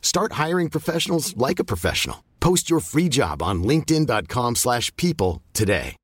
[0.00, 2.24] Start hiring professionals like a professional.
[2.40, 5.96] Post your free job on linkedin.com/people slash people today.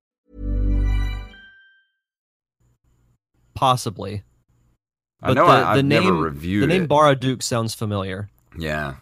[3.55, 4.23] Possibly.
[5.23, 6.89] I know I, I've name, never reviewed The name it.
[6.91, 8.29] Baraduke sounds familiar.
[8.59, 8.97] Yeah.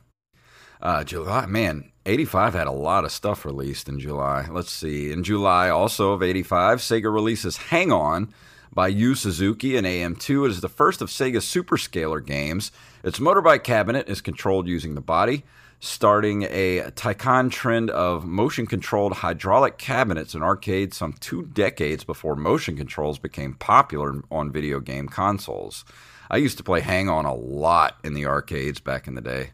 [0.82, 4.46] Uh, July, man, 85 had a lot of stuff released in July.
[4.50, 5.12] Let's see.
[5.12, 8.32] In July, also of 85, Sega releases Hang On
[8.72, 10.46] by Yu Suzuki and AM2.
[10.46, 12.70] It is the first of Sega's Super Scaler games.
[13.02, 15.44] Its motorbike cabinet is controlled using the body,
[15.78, 22.36] starting a Taikan trend of motion controlled hydraulic cabinets in arcades some two decades before
[22.36, 25.84] motion controls became popular on video game consoles.
[26.30, 29.50] I used to play Hang On a lot in the arcades back in the day.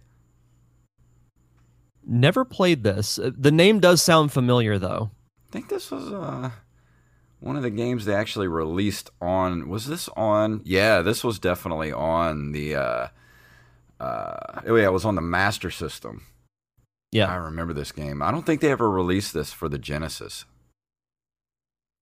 [2.04, 3.18] Never played this.
[3.18, 5.10] Uh, The name does sound familiar, though.
[5.48, 6.50] I think this was uh,
[7.40, 9.68] one of the games they actually released on.
[9.68, 10.60] Was this on?
[10.64, 12.74] Yeah, this was definitely on the.
[12.74, 13.08] Uh,
[14.00, 16.24] uh, oh yeah, it was on the Master System.
[17.12, 18.22] Yeah, I remember this game.
[18.22, 20.44] I don't think they ever released this for the Genesis.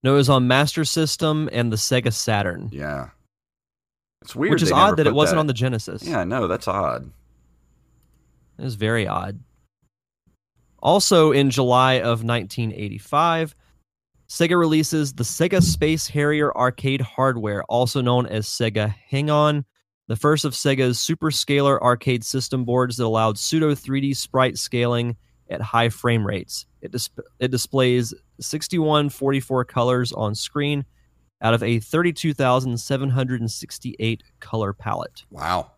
[0.02, 3.09] No, it was on Master System and the Sega Saturn, Yeah,
[4.22, 4.52] it's weird.
[4.52, 6.02] which is odd that it wasn't on the Genesis.
[6.02, 7.11] Yeah, I know that's odd.
[8.59, 9.40] It was very odd.
[10.83, 13.54] Also, in July of 1985,
[14.28, 19.64] Sega releases the Sega Space Harrier arcade hardware, also known as Sega Hang On,
[20.07, 25.17] the first of Sega's Super Scaler arcade system boards that allowed pseudo 3D sprite scaling
[25.49, 26.67] at high frame rates.
[26.83, 30.85] It, dis- it displays 6144 colors on screen
[31.43, 35.25] out of a 32,768 color palette.
[35.31, 35.71] Wow,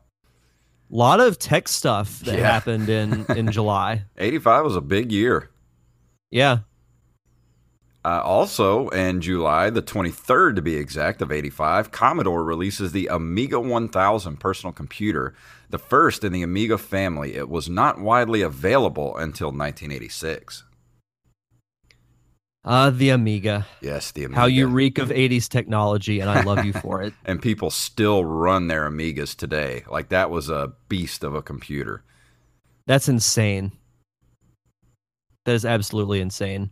[0.93, 2.51] A lot of tech stuff that Yeah.
[2.51, 4.05] happened in, in July.
[4.17, 5.51] eighty five was a big year.
[6.31, 6.59] Yeah.
[8.07, 13.59] Uh, also, in July, the 23rd to be exact, of 85, Commodore releases the Amiga
[13.59, 15.35] 1000 personal computer,
[15.71, 17.35] the first in the Amiga family.
[17.35, 20.63] It was not widely available until 1986.
[22.65, 23.67] Uh, the Amiga.
[23.81, 24.41] Yes, the Amiga.
[24.41, 27.13] How you reek of 80s technology, and I love you for it.
[27.25, 29.83] and people still run their Amigas today.
[29.91, 32.05] Like that was a beast of a computer.
[32.87, 33.73] That's insane.
[35.45, 36.71] That is absolutely insane.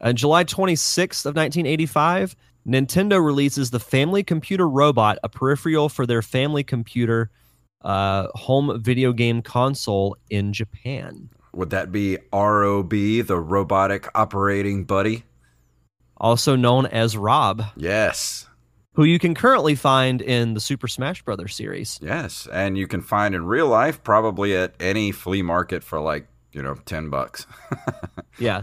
[0.00, 2.34] On July 26th of 1985,
[2.66, 7.30] Nintendo releases the Family Computer Robot, a peripheral for their family computer
[7.82, 11.30] uh, home video game console in Japan.
[11.54, 15.24] Would that be ROB, the robotic operating buddy?
[16.16, 18.46] Also known as Rob, Yes.
[18.94, 21.98] who you can currently find in the Super Smash Brothers series.
[22.02, 22.46] Yes.
[22.52, 26.62] And you can find in real life probably at any flea market for like, you
[26.62, 27.46] know, 10 bucks.
[28.38, 28.62] Yeah.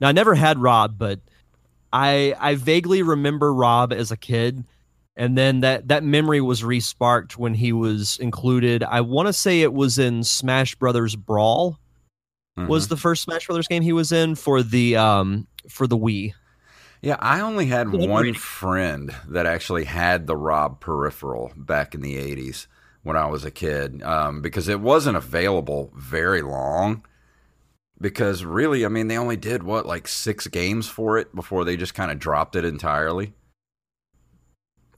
[0.00, 1.20] Now I never had Rob, but
[1.92, 4.64] I I vaguely remember Rob as a kid,
[5.16, 8.82] and then that that memory was resparked when he was included.
[8.82, 11.78] I want to say it was in Smash Brothers Brawl.
[12.56, 12.88] Was Mhm.
[12.90, 16.34] the first Smash Brothers game he was in for the um for the Wii.
[17.00, 22.16] Yeah, I only had one friend that actually had the Rob peripheral back in the
[22.16, 22.66] 80s
[23.04, 27.04] when I was a kid um, because it wasn't available very long.
[28.00, 31.76] Because really, I mean, they only did what, like six games for it before they
[31.76, 33.32] just kind of dropped it entirely?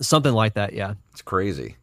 [0.01, 0.95] Something like that, yeah.
[1.13, 1.77] It's crazy.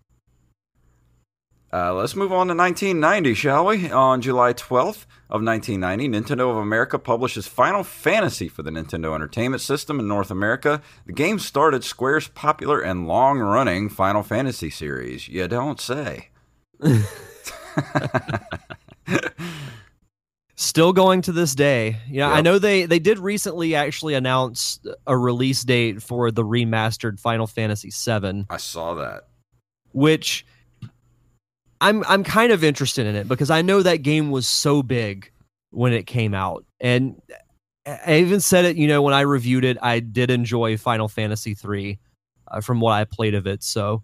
[1.72, 3.92] Uh, let's move on to 1990, shall we?
[3.92, 9.62] On July 12th of 1990, Nintendo of America publishes Final Fantasy for the Nintendo Entertainment
[9.62, 10.82] System in North America.
[11.06, 15.28] The game started Square's popular and long-running Final Fantasy series.
[15.28, 16.30] You don't say.
[20.60, 21.98] Still going to this day.
[22.10, 22.44] Yeah, I Yep.
[22.44, 27.92] know they they did recently actually announce a release date for the remastered Final Fantasy
[27.92, 28.46] VII.
[28.50, 29.28] I saw that.
[29.94, 30.46] which
[31.80, 35.32] I'm I'm kind of interested in it because I know that game was so big
[35.70, 36.66] when it came out.
[36.80, 37.22] And
[37.86, 41.54] I even said it, you know, when I reviewed it, I did enjoy Final Fantasy
[41.54, 42.00] 3
[42.50, 43.64] uh, from what I played of it.
[43.64, 44.02] So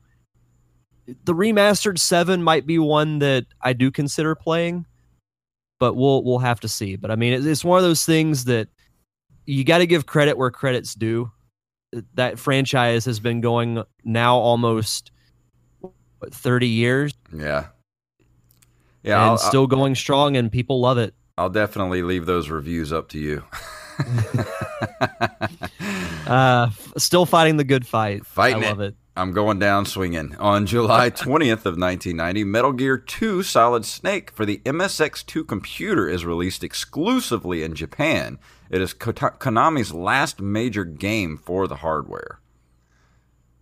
[1.25, 4.85] the remastered 7 might be one that I do consider playing,
[5.83, 6.95] but we'll we'll have to see.
[6.95, 8.69] But I mean, it's- it's one of those things that
[9.45, 11.29] you got to give credit where credit's due.
[12.13, 15.11] That franchise has been going now almost
[16.19, 17.65] what, 30 years Yeah.
[19.03, 21.13] Yeah, and I'll, still going strong and people love it.
[21.37, 23.43] I'll definitely leave those reviews up to you.
[26.25, 28.25] Uh, still fighting the good fight.
[28.25, 28.69] Fighting I it.
[28.69, 28.95] love it.
[29.15, 30.35] I'm going down swinging.
[30.37, 36.25] On July 20th of 1990, Metal Gear 2 Solid Snake for the MSX2 computer is
[36.25, 38.39] released exclusively in Japan.
[38.69, 42.39] It is Konami's last major game for the hardware.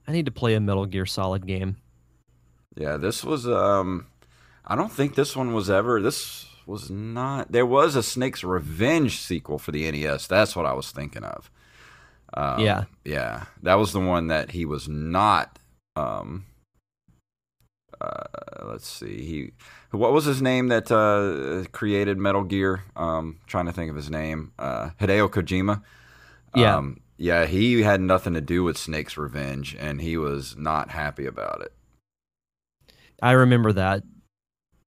[0.08, 1.78] I need to play a Metal Gear Solid game.
[2.76, 4.08] Yeah, this was um
[4.66, 9.20] I don't think this one was ever this was not there was a Snake's Revenge
[9.20, 10.28] sequel for the NES.
[10.28, 11.52] That's what I was thinking of.
[12.34, 12.84] Um, Yeah.
[13.06, 13.46] Yeah.
[13.64, 15.60] That was the one that he was not
[15.96, 16.46] um
[18.00, 18.24] uh
[18.64, 19.22] let's see.
[19.26, 19.52] He
[19.92, 22.84] what was his name that uh created Metal Gear?
[22.96, 24.54] Um trying to think of his name.
[24.58, 25.82] Uh Hideo Kojima.
[26.56, 26.78] Yeah.
[26.78, 31.26] Um yeah, he had nothing to do with Snake's Revenge and he was not happy
[31.28, 31.74] about it.
[33.22, 34.04] I remember that.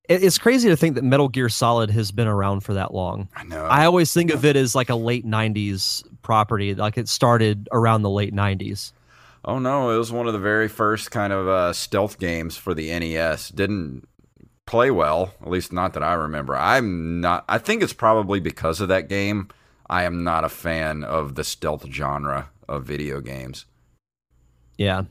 [0.08, 3.28] It- It's crazy to think that Metal Gear Solid has been around for that long.
[3.36, 3.64] I know.
[3.64, 8.02] I always think of it as like a late 90s property, like it started around
[8.02, 8.92] the late 90s.
[9.46, 12.72] Oh no, it was one of the very first kind of uh, stealth games for
[12.74, 13.50] the NES.
[13.50, 14.06] Didn't
[14.66, 16.56] play well, at least not that I remember.
[16.56, 17.44] I'm not.
[17.48, 19.48] I think it's probably because of that game.
[19.90, 23.66] I am not a fan of the stealth genre of video games.
[24.78, 25.02] Yeah.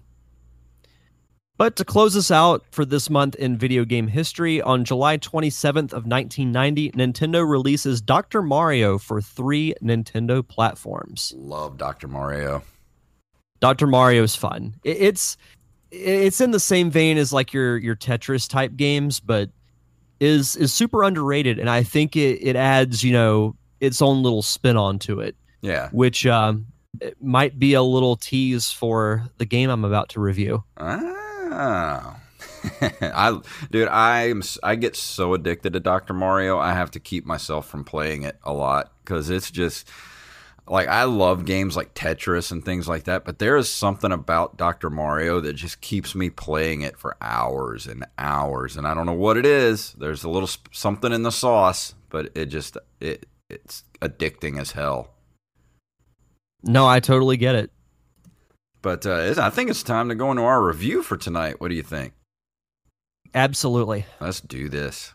[1.58, 5.94] But to close us out for this month in video game history, on July 27th
[5.94, 8.42] of 1990, Nintendo releases Dr.
[8.42, 11.32] Mario for three Nintendo platforms.
[11.38, 12.08] Love Dr.
[12.08, 12.64] Mario.
[13.60, 13.86] Dr.
[13.88, 14.76] Mario is fun.
[14.84, 15.38] It's
[15.92, 19.50] it's in the same vein as like your your Tetris type games, but
[20.20, 24.42] is is super underrated, and I think it it adds you know its own little
[24.42, 25.90] spin onto it, Yeah.
[25.92, 26.66] which um,
[27.00, 30.64] it might be a little tease for the game I'm about to review.
[30.78, 31.20] Ah.
[33.02, 33.40] I
[33.72, 36.14] dude, I'm s- I get so addicted to Dr.
[36.14, 39.90] Mario, I have to keep myself from playing it a lot cuz it's just
[40.68, 44.56] like I love games like Tetris and things like that, but there is something about
[44.58, 44.90] Dr.
[44.90, 49.12] Mario that just keeps me playing it for hours and hours and I don't know
[49.14, 49.94] what it is.
[49.94, 54.72] There's a little sp- something in the sauce, but it just it it's addicting as
[54.72, 55.10] hell.
[56.64, 57.72] No, I totally get it.
[58.84, 61.60] But uh, I think it's time to go into our review for tonight.
[61.60, 62.14] What do you think?
[63.34, 64.06] Absolutely.
[64.20, 65.14] Let's do this.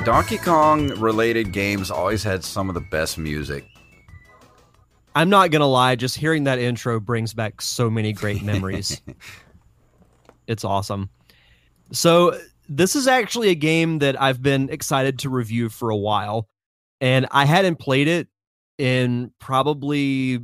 [0.00, 3.64] Donkey Kong related games always had some of the best music.
[5.14, 9.00] I'm not gonna lie, just hearing that intro brings back so many great memories.
[10.46, 11.10] it's awesome.
[11.92, 12.38] So
[12.68, 16.48] this is actually a game that I've been excited to review for a while,
[17.00, 18.28] and I hadn't played it
[18.78, 20.40] in probably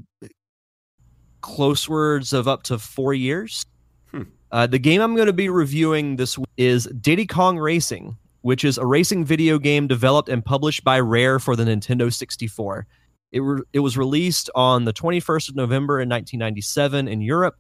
[1.41, 3.65] close words of up to four years.
[4.11, 4.23] Hmm.
[4.53, 8.65] Uh, the game I'm going to be reviewing this week is Diddy Kong Racing, which
[8.65, 12.87] is a racing video game developed and published by Rare for the Nintendo 64.
[13.33, 17.57] It, re- it was released on the 21st of November in 1997 in Europe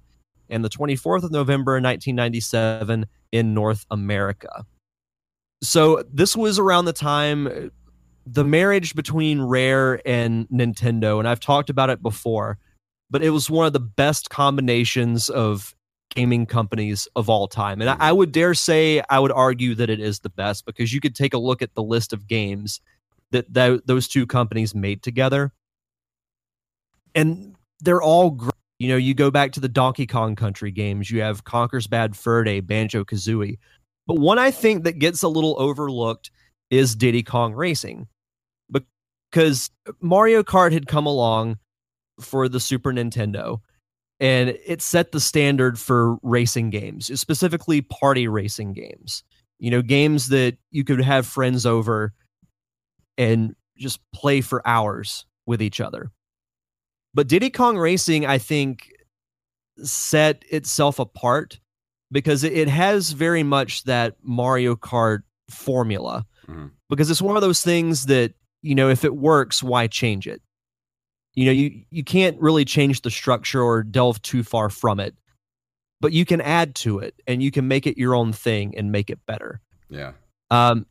[0.48, 4.64] and the 24th of November in 1997 in North America.
[5.62, 7.70] So this was around the time
[8.30, 12.58] the marriage between Rare and Nintendo, and I've talked about it before,
[13.10, 15.74] but it was one of the best combinations of
[16.14, 17.80] gaming companies of all time.
[17.80, 18.18] And I, I mm-hmm.
[18.18, 21.34] would dare say, I would argue that it is the best because you could take
[21.34, 22.80] a look at the list of games
[23.30, 25.52] that th- those two companies made together.
[27.14, 28.52] And they're all great.
[28.78, 32.16] You know, you go back to the Donkey Kong Country games, you have Conker's Bad
[32.16, 33.58] Fur Day, Banjo Kazooie.
[34.06, 36.30] But one I think that gets a little overlooked
[36.70, 38.06] is Diddy Kong Racing
[39.30, 41.58] because Mario Kart had come along
[42.20, 43.60] for the Super Nintendo
[44.20, 49.22] and it set the standard for racing games, specifically party racing games.
[49.58, 52.12] You know, games that you could have friends over
[53.16, 56.10] and just play for hours with each other.
[57.14, 58.92] But Diddy Kong Racing, I think,
[59.82, 61.58] set itself apart
[62.10, 66.26] because it has very much that Mario Kart formula.
[66.46, 66.70] Mhm.
[66.88, 70.40] Because it's one of those things that, you know, if it works, why change it?
[71.34, 75.14] You know, you, you can't really change the structure or delve too far from it,
[76.00, 78.90] but you can add to it and you can make it your own thing and
[78.90, 79.60] make it better.
[79.88, 80.12] Yeah.
[80.50, 80.86] Um,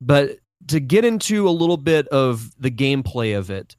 [0.00, 0.38] but
[0.68, 3.76] to get into a little bit of the gameplay of it,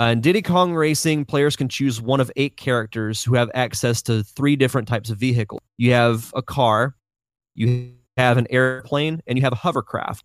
[0.00, 4.02] uh, in Diddy Kong Racing, players can choose one of eight characters who have access
[4.02, 5.60] to three different types of vehicles.
[5.78, 6.96] You have a car,
[7.54, 10.24] you have an airplane, and you have a hovercraft.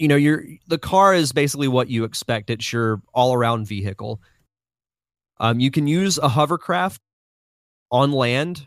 [0.00, 2.48] You know, your the car is basically what you expect.
[2.48, 4.20] It's your all-around vehicle.
[5.38, 7.02] Um, you can use a hovercraft
[7.92, 8.66] on land.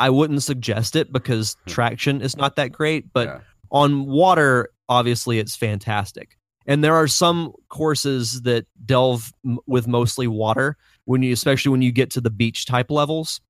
[0.00, 3.40] I wouldn't suggest it because traction is not that great, but yeah.
[3.70, 6.36] on water, obviously, it's fantastic.
[6.66, 11.82] And there are some courses that delve m- with mostly water when you, especially when
[11.82, 13.40] you get to the beach type levels.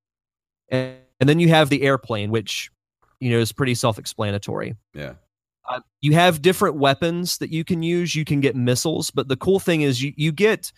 [0.68, 2.70] And, and then you have the airplane, which
[3.18, 4.76] you know is pretty self-explanatory.
[4.92, 5.14] Yeah.
[5.66, 8.14] Uh, you have different weapons that you can use.
[8.14, 10.72] You can get missiles, but the cool thing is you you get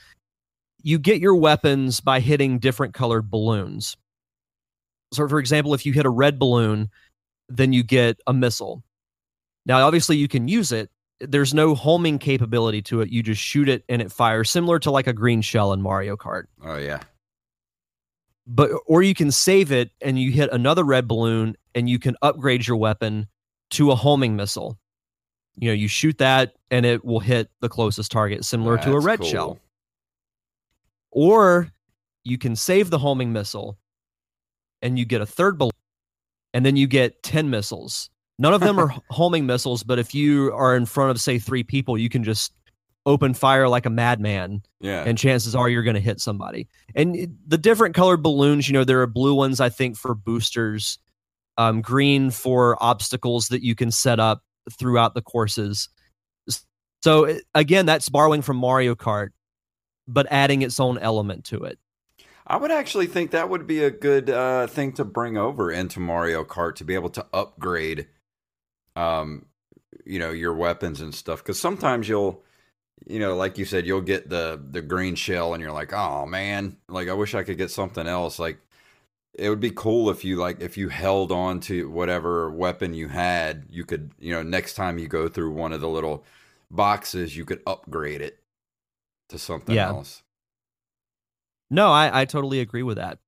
[0.82, 3.96] you get your weapons by hitting different colored balloons.
[5.12, 6.90] So, for example, if you hit a red balloon,
[7.48, 8.84] then you get a missile.
[9.64, 10.90] Now, obviously, you can use it.
[11.18, 13.08] There's no homing capability to it.
[13.08, 16.16] You just shoot it and it fires, similar to like a green shell in Mario
[16.16, 16.44] Kart.
[16.62, 17.00] Oh yeah.
[18.46, 22.16] But or you can save it and you hit another red balloon and you can
[22.22, 23.26] upgrade your weapon
[23.70, 24.78] to a homing missile.
[25.56, 29.00] You know, you shoot that and it will hit the closest target, similar to a
[29.00, 29.28] red cool.
[29.28, 29.58] shell.
[31.10, 31.70] Or
[32.24, 33.78] you can save the homing missile
[34.82, 35.70] and you get a third balloon
[36.52, 38.10] and then you get 10 missiles.
[38.38, 41.62] None of them are homing missiles, but if you are in front of, say, three
[41.62, 42.52] people, you can just
[43.06, 45.04] open fire like a madman Yeah.
[45.06, 46.68] and chances are you're going to hit somebody.
[46.94, 50.14] And eh, the different colored balloons, you know, there are blue ones, I think, for
[50.14, 50.98] boosters,
[51.58, 55.88] um, green for obstacles that you can set up throughout the courses.
[57.02, 59.28] So, again, that's borrowing from Mario Kart,
[60.08, 61.78] but adding its own element to it.
[62.46, 66.00] I would actually think that would be a good uh, thing to bring over into
[66.00, 68.06] Mario Kart to be able to upgrade,
[68.94, 69.46] um,
[70.04, 71.42] you know, your weapons and stuff.
[71.42, 72.44] Because sometimes you'll,
[73.04, 76.24] you know, like you said, you'll get the the green shell, and you're like, oh
[76.24, 78.38] man, like I wish I could get something else.
[78.38, 78.58] Like
[79.38, 83.08] it would be cool if you like if you held on to whatever weapon you
[83.08, 86.24] had, you could, you know, next time you go through one of the little
[86.70, 88.38] boxes, you could upgrade it
[89.28, 89.88] to something Yeah.
[89.88, 90.22] else.
[91.70, 93.18] No, I, I totally agree with that.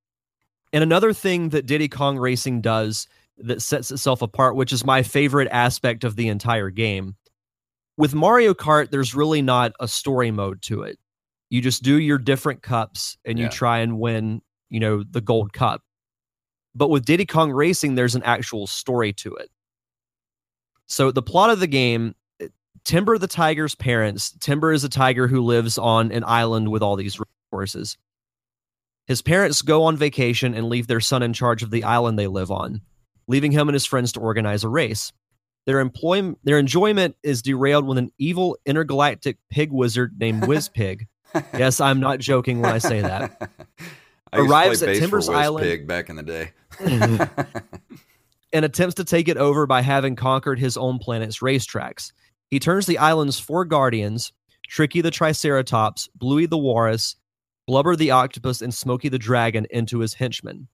[0.73, 3.07] And another thing that Diddy Kong Racing does
[3.39, 7.17] that sets itself apart, which is my favorite aspect of the entire game.
[7.97, 10.99] With Mario Kart, there's really not a story mode to it.
[11.51, 13.51] You just do your different cups and you Yeah.
[13.51, 15.83] try and win, you know, the gold cup.
[16.79, 19.51] But with Diddy Kong Racing, there's an actual story to it.
[20.87, 22.15] So the plot of the game
[22.85, 26.97] Timber the tiger's parents, Timber is a tiger who lives on an island with all
[26.97, 27.21] these
[27.51, 27.99] horses.
[29.07, 32.29] His parents go on vacation and leave their son in charge of the island they
[32.29, 32.81] live on,
[33.27, 35.13] leaving him and his friends to organize a race.
[35.67, 41.09] Their employ their enjoyment is derailed when an evil intergalactic pig wizard named Wizpig.
[41.53, 43.51] yes, I'm not joking when I say that.
[44.33, 45.65] I Arrives at Timbers Island.
[45.65, 46.53] Pig back in the day.
[48.53, 52.13] and attempts to take it over by having conquered his own planet's racetracks.
[52.51, 54.33] He turns the island's four guardians,
[54.69, 57.17] Tricky the Triceratops, Bluey the Walrus,
[57.67, 60.69] Blubber the Octopus, and Smokey the Dragon, into his henchmen.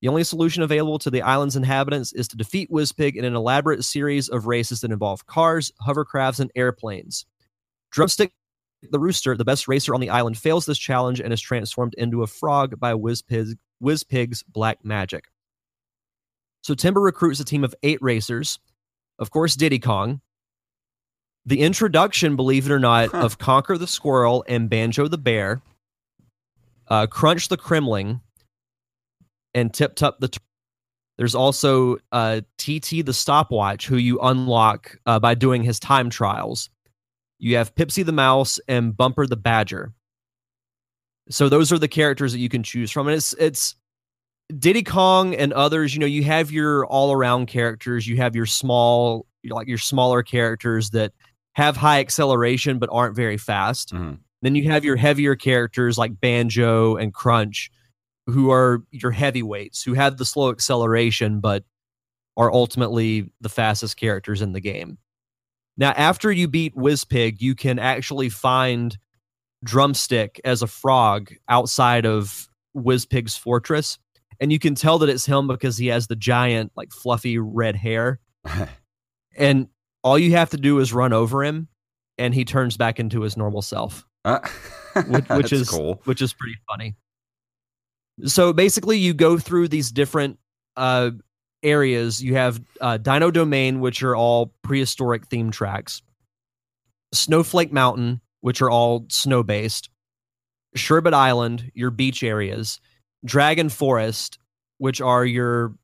[0.00, 3.84] The only solution available to the island's inhabitants is to defeat Wizpig in an elaborate
[3.84, 7.26] series of races that involve cars, hovercrafts, and airplanes.
[7.90, 8.32] Drumstick
[8.82, 12.22] the Rooster, the best racer on the island, fails this challenge and is transformed into
[12.22, 15.24] a frog by Wizpig, Wizpig's black magic.
[16.62, 18.58] So Timber recruits a team of eight racers.
[19.18, 20.20] Of course, Diddy Kong.
[21.46, 25.62] The introduction, believe it or not, of Conker the Squirrel and Banjo the Bear,
[26.88, 28.20] uh, Crunch the Kremling,
[29.54, 30.28] and Tiptup the.
[30.28, 30.40] T-
[31.16, 36.68] There's also uh, TT the Stopwatch, who you unlock uh, by doing his time trials.
[37.38, 39.92] You have Pipsy the Mouse and Bumper the Badger.
[41.30, 43.76] So those are the characters that you can choose from, and it's it's
[44.58, 48.46] Diddy Kong and others, you know, you have your all around characters, you have your
[48.46, 51.12] small, like your smaller characters that
[51.52, 53.92] have high acceleration but aren't very fast.
[53.92, 54.18] Mhm.
[54.40, 57.70] Then you have your heavier characters like Banjo and Crunch,
[58.26, 61.64] who are your heavyweights, who have the slow acceleration but
[62.38, 64.96] are ultimately the fastest characters in the game.
[65.78, 68.98] Now, after you beat Wizpig, you can actually find
[69.64, 73.98] Drumstick as a frog outside of Wizpig's fortress.
[74.40, 77.76] And you can tell that it's him because he has the giant like fluffy red
[77.76, 78.20] hair.
[79.38, 79.68] And
[80.02, 81.68] all you have to do is run over him
[82.18, 84.04] and he turns back into his normal self.
[84.24, 84.40] Uh,
[85.06, 86.00] which, which is cool.
[86.04, 86.96] which is pretty funny.
[88.24, 90.38] So basically you go through these different
[90.76, 91.12] uh
[91.62, 96.02] areas you have uh, dino domain which are all prehistoric theme tracks.
[97.12, 99.90] Snowflake mountain which are all snow based
[100.74, 102.80] sherbet island your beach areas.
[103.24, 104.38] Dragon forest
[104.78, 105.74] which are your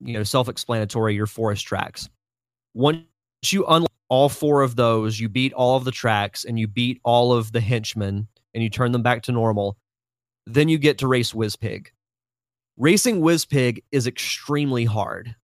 [0.00, 2.08] you know self-explanatory your forest tracks.
[2.74, 3.04] Once
[3.46, 7.00] you unlock all four of those you beat all of the tracks and you beat
[7.04, 9.76] all of the henchmen and you turn them back to normal.
[10.46, 11.88] Then you get to race Wizpig.
[12.76, 15.34] Racing Wizpig is extremely hard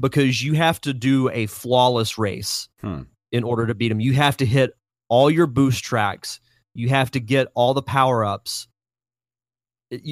[0.00, 3.02] because you have to do a flawless race Hmm.
[3.30, 4.00] in order to beat him.
[4.00, 4.76] You have to hit
[5.08, 6.40] all your boost tracks.
[6.74, 8.66] You have to get all the power ups.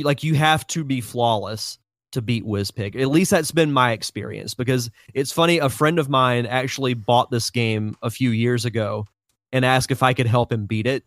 [0.03, 1.79] Like you have to be flawless
[2.13, 3.01] to beat Wizpig.
[3.01, 5.59] At least that's been my experience because it's funny.
[5.59, 9.07] A friend of mine actually bought this game a few years ago
[9.53, 11.05] and asked if I could help him beat it.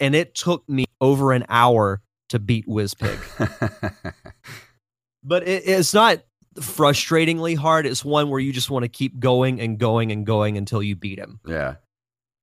[0.00, 2.00] And it took me over an hour
[2.30, 3.18] to beat Wizpig.
[5.22, 6.22] but it, it's not
[6.56, 7.86] frustratingly hard.
[7.86, 10.96] It's one where you just want to keep going and going and going until you
[10.96, 11.40] beat him.
[11.46, 11.76] yeah.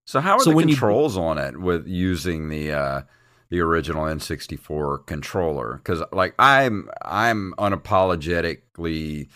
[0.05, 3.01] So how are So the when you- controls on it with using the uh,
[3.49, 5.75] the original N64 controller?
[5.77, 9.27] Because like I'm I'm unapologetically,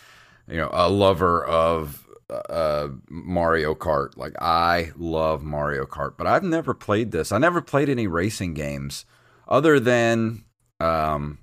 [0.50, 4.18] you know, a lover of uh, Mario Kart.
[4.18, 7.32] Like I love Mario Kart, but I've never played this.
[7.32, 9.06] I never played any racing games
[9.48, 10.43] other than
[10.80, 11.39] um,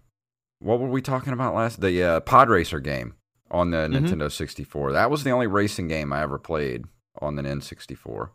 [0.61, 1.81] what were we talking about last?
[1.81, 3.15] The uh, Pod Racer game
[3.51, 4.07] on the Mhm.
[4.07, 4.93] Nintendo 64.
[4.93, 6.85] That was the only racing game I ever played
[7.21, 8.31] on the N64.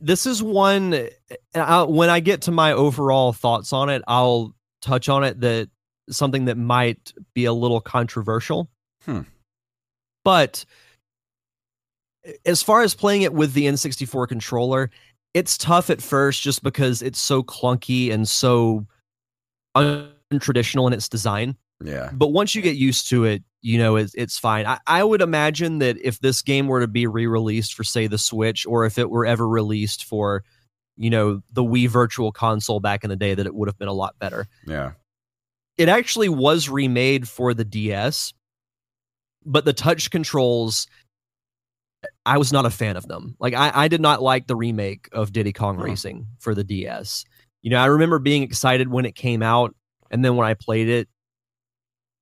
[0.00, 0.92] This is one.
[0.94, 1.10] and
[1.54, 5.40] I, when I get to my overall thoughts on it, I'll touch on it.
[5.40, 5.70] That
[6.10, 8.70] something that might be a little controversial.
[9.04, 9.22] Hmm.
[10.24, 10.64] But
[12.44, 14.90] as far as playing it with the N64 controller,
[15.38, 18.84] it's tough at first just because it's so clunky and so
[19.76, 21.56] untraditional in its design.
[21.82, 22.10] Yeah.
[22.12, 24.66] But once you get used to it, you know it's it's fine.
[24.66, 28.18] I, I would imagine that if this game were to be re-released for say the
[28.18, 30.42] Switch, or if it were ever released for,
[30.96, 33.88] you know, the Wii Virtual Console back in the day, that it would have been
[33.88, 34.48] a lot better.
[34.66, 34.92] Yeah.
[35.76, 38.32] It actually was remade for the DS,
[39.44, 40.88] but the touch controls,
[42.24, 43.34] I was not a fan of them.
[43.40, 45.84] Like I, I did not like the remake of Diddy Kong Huh.
[45.84, 47.24] Racing for the DS.
[47.62, 49.74] You know, I remember being excited when it came out,
[50.10, 51.08] and then when I played it,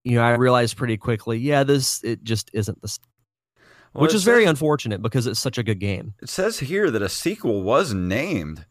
[0.04, 2.98] you know, I realized pretty quickly, yeah, this it just isn't the,
[3.92, 6.14] Well, which is very says- unfortunate because it's such a good game.
[6.22, 8.64] It says here that a sequel was named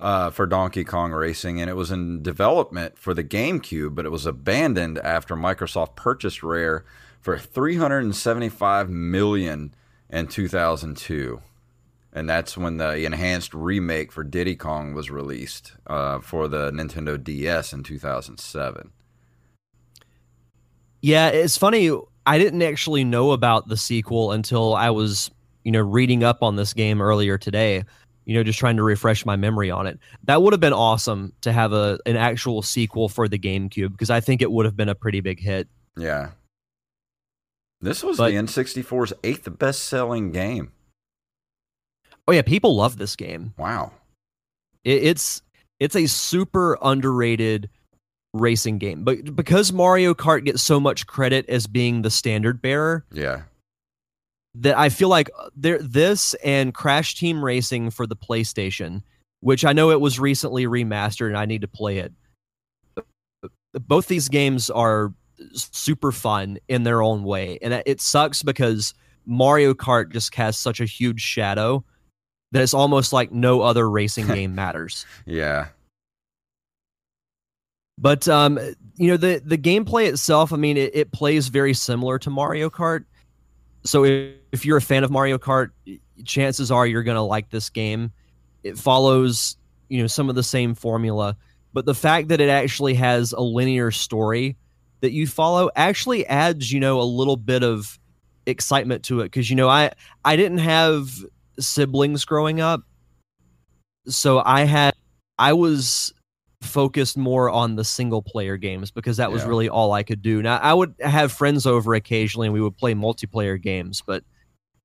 [0.00, 4.10] uh, for Donkey Kong Racing, and it was in development for the GameCube, but it
[4.10, 6.84] was abandoned after Microsoft purchased Rare
[7.20, 9.74] for 375 million
[10.10, 11.40] in 2002.
[12.12, 17.22] And that's when the enhanced remake for Diddy Kong was released uh, for the Nintendo
[17.22, 18.92] DS in 2007.
[21.02, 21.90] Yeah, it's funny.
[22.24, 25.30] I didn't actually know about the sequel until I was,
[25.64, 27.84] you know, reading up on this game earlier today.
[28.24, 29.98] You know, just trying to refresh my memory on it.
[30.22, 34.08] That would have been awesome to have a an actual sequel for the GameCube because
[34.08, 35.68] I think it would have been a pretty big hit.
[35.94, 36.30] Yeah.
[37.84, 40.72] This was But- the N64's eighth best selling game.
[42.26, 43.52] Oh yeah, people love this game.
[43.58, 43.92] Wow.
[44.84, 45.42] It, it's
[45.80, 47.68] it's a super underrated
[48.32, 53.04] racing game, but because Mario Kart gets so much credit as being the standard bearer,
[53.12, 53.42] Yeah.
[54.54, 59.02] that I feel like uh, there this and Crash Team Racing for the PlayStation,
[59.40, 62.12] which I know it was recently remastered and I need to play it.
[63.74, 65.12] Both these games are
[65.52, 68.94] super fun in their own way, and it sucks because
[69.26, 71.84] Mario Kart just has such a huge shadow
[72.52, 75.06] that it's almost like no other racing game matters.
[75.26, 75.68] Yeah.
[77.98, 78.58] But um,
[78.96, 82.70] you know the the gameplay itself, I mean, it, it plays very similar to Mario
[82.70, 83.04] Kart.
[83.84, 85.70] So if, if you're a fan of Mario Kart,
[86.24, 88.12] chances are you're gonna like this game.
[88.62, 89.56] It follows
[89.88, 91.36] you know some of the same formula,
[91.72, 94.56] but the fact that it actually has a linear story
[95.04, 97.98] that you follow actually adds you know a little bit of
[98.46, 99.92] excitement to it because you know I
[100.24, 101.10] I didn't have
[101.60, 102.82] siblings growing up,
[104.08, 104.94] so I had
[105.38, 106.12] I was
[106.62, 109.48] focused more on the single player games because that was Yeah.
[109.48, 110.42] really all I could do.
[110.42, 114.24] Now I would have friends over occasionally and we would play multiplayer games, but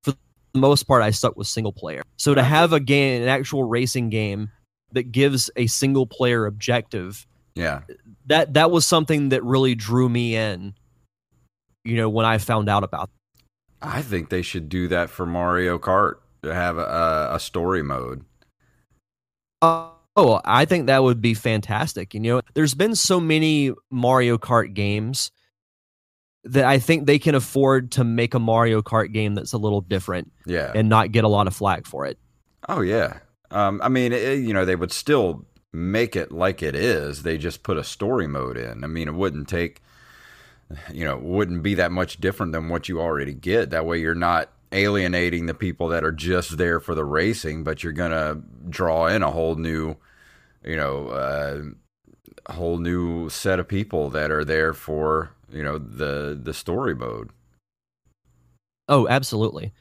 [0.04, 0.12] for
[0.54, 2.02] the most part I stuck with single player.
[2.16, 4.50] So to have a game, an actual racing game
[4.92, 7.80] that gives a single player objective, Yeah.
[8.26, 10.74] that that was something that really drew me in.
[11.84, 13.10] You know, when I found out about
[13.82, 18.24] I think they should do that for Mario Kart to have a, a story mode.
[19.62, 22.14] Oh, I think that would be fantastic.
[22.14, 25.30] You know, there's been so many Mario Kart games
[26.44, 29.80] that I think they can afford to make a Mario Kart game that's a little
[29.82, 30.72] different Yeah.
[30.74, 32.18] and not get a lot of flack for it.
[32.68, 33.18] oh, yeah.
[33.50, 37.22] Um, I mean, it, you know, they would still make it like it is.
[37.22, 38.84] They just put a story mode in.
[38.84, 39.82] I mean, it wouldn't take,
[40.92, 43.70] you know, wouldn't be that much different than what you already get.
[43.70, 47.82] That way you're not alienating the people that are just there for the racing, but
[47.82, 49.96] you're to draw in a whole new,
[50.64, 51.62] you know, uh,
[52.52, 57.30] whole new set of people that are there for, you know, the the story mode.
[58.88, 59.72] Oh, absolutely.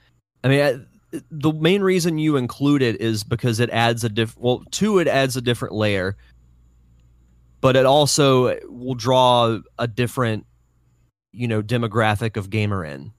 [0.44, 4.38] I mean, the main reason you include it is because it adds a diff.
[4.38, 6.16] Well, two, it adds a different layer,
[7.62, 10.45] but it also will draw a different,
[11.32, 13.12] you know, demographic of gamer in.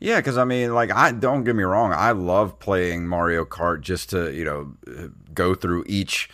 [0.00, 3.80] Yeah, because I mean, like, I don't get me wrong, I love playing Mario Kart
[3.80, 4.72] just to you know
[5.34, 6.30] go through each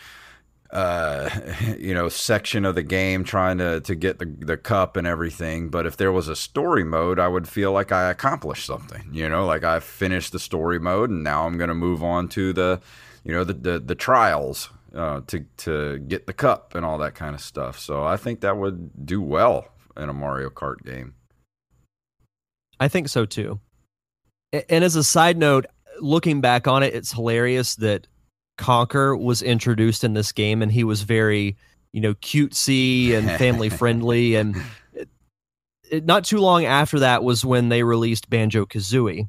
[0.75, 1.29] uh
[1.79, 5.69] you know section of the game trying to to get the the cup and everything.
[5.69, 9.29] But if there was a story mode i would feel like i accomplished something you
[9.29, 12.51] know like i finished the story mode and now i'm going to move on to
[12.53, 12.81] the
[13.23, 17.15] you know the the, the trials uh to to get the cup and all that
[17.15, 17.79] kind of stuff.
[17.79, 21.15] So i think that would do well in a mario kart game.
[22.79, 23.59] I think so too.
[24.69, 25.65] And as a side note,
[25.99, 28.07] looking back on it, it's hilarious that
[28.57, 31.57] Conker was introduced in this game and he was very,
[31.93, 34.35] you know, cutesy and family friendly.
[34.35, 34.55] And
[34.93, 35.09] it,
[35.89, 39.27] it, not too long after that was when they released Banjo Kazooie.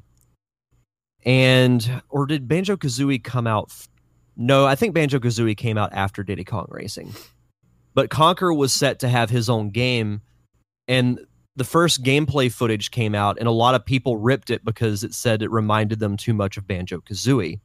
[1.25, 3.67] And, or did Banjo Kazooie come out?
[3.69, 3.89] f-
[4.37, 7.13] No, I think Banjo Kazooie came out after Diddy Kong Racing.
[7.93, 10.21] But Conker was set to have his own game.
[10.87, 11.19] And
[11.57, 15.13] the first gameplay footage came out, and a lot of people ripped it because it
[15.13, 17.59] said it reminded them too much of Banjo Kazooie.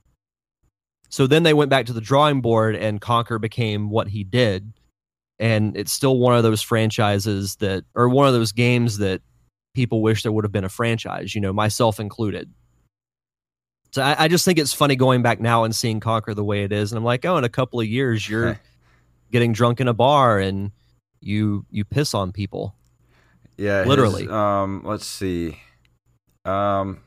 [1.13, 4.73] So then they went back to the drawing board, and Conker became what he did.
[5.39, 9.21] And it's still one of those franchises that, or one of those games that
[9.75, 12.51] people wish there would have been a franchise, you know, myself included.
[13.93, 16.65] So I, I just think it's funny going back now and seeing Conker the way
[16.65, 16.93] it is.
[16.93, 18.59] And I'm like, oh, in a couple of years, you're
[19.31, 20.73] getting drunk in a bar and
[21.21, 22.75] you you piss on people.
[23.59, 24.29] Yeah, his, Literally.
[24.29, 25.59] um, let's see.
[26.47, 27.01] Um,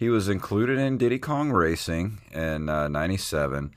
[0.00, 3.74] he was included in Diddy Kong Racing in uh, '97.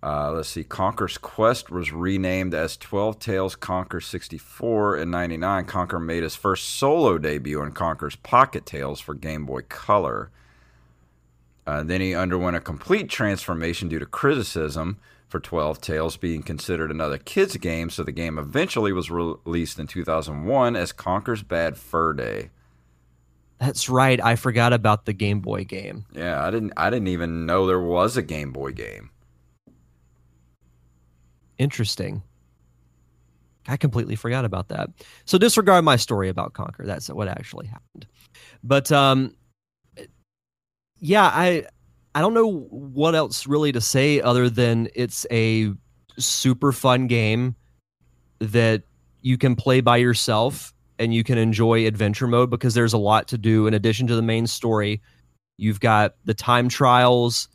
[0.00, 0.62] Uh, let's see.
[0.62, 5.64] Conker's Quest was renamed as 12 Tales Conker 64 in '99.
[5.66, 10.30] Conker made his first solo debut in Conker's Pocket Tales for Game Boy Color.
[11.66, 16.92] Uh, then he underwent a complete transformation due to criticism for 12 Tales being considered
[16.92, 21.76] another kids game, so the game eventually was re- released in 2001 as Conker's Bad
[21.76, 22.50] Fur Day.
[23.58, 24.22] That's right.
[24.22, 26.04] I forgot about the Game Boy game.
[26.12, 29.10] Yeah, I didn't I didn't even know there was a Game Boy game.
[31.58, 32.22] Interesting.
[33.68, 34.90] I completely forgot about that.
[35.24, 36.84] So disregard my story about Conker.
[36.84, 38.06] That's what actually happened.
[38.62, 39.34] But um,
[40.98, 41.64] yeah, I
[42.14, 45.72] I don't know what else really to say other than it's a
[46.18, 47.56] super fun game
[48.38, 48.82] that
[49.22, 53.28] you can play by yourself and you can enjoy adventure mode because there's a lot
[53.28, 55.02] to do in addition to the main story.
[55.56, 57.48] You've got the time trials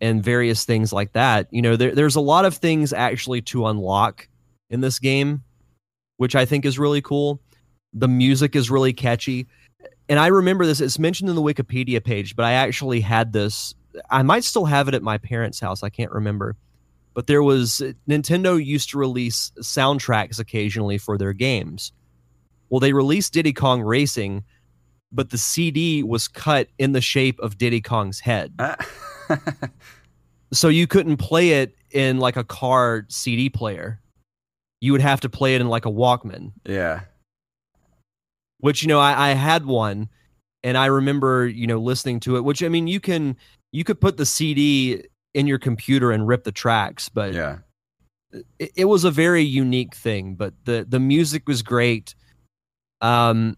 [0.00, 1.48] and various things like that.
[1.50, 4.28] You know, there, there's a lot of things actually to unlock
[4.70, 5.42] in this game,
[6.16, 7.40] which I think is really cool.
[7.92, 9.46] The music is really catchy.
[10.08, 13.74] And I remember this, it's mentioned in the Wikipedia page, but I actually had this.
[14.10, 15.82] I might still have it at my parents' house.
[15.82, 16.56] I can't remember.
[17.14, 21.92] But there was Nintendo used to release soundtracks occasionally for their games.
[22.70, 24.44] Well, they released Diddy Kong Racing,
[25.12, 28.52] but the CD was cut in the shape of Diddy Kong's head.
[28.58, 28.76] Ah.
[30.52, 34.00] so you couldn't play it in like a car CD player.
[34.80, 36.52] You would have to play it in like a Walkman.
[36.64, 37.02] Yeah.
[38.58, 40.08] Which you know, I, I had one,
[40.62, 42.44] and I remember you know listening to it.
[42.44, 43.36] Which I mean, you can
[43.72, 45.04] you could put the CD
[45.34, 47.58] in your computer and rip the tracks, but Yeah.
[48.58, 50.34] it, it was a very unique thing.
[50.34, 52.14] But the the music was great.
[53.00, 53.56] Um,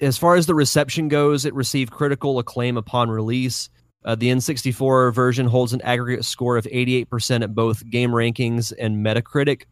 [0.00, 3.68] as far as the reception goes, it received critical acclaim upon release.
[4.04, 9.04] Uh, the N64 version holds an aggregate score of 88% at both Game Rankings and
[9.04, 9.64] Metacritic,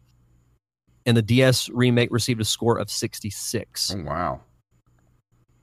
[1.05, 3.95] and the DS remake received a score of 66.
[3.95, 4.41] Oh, wow.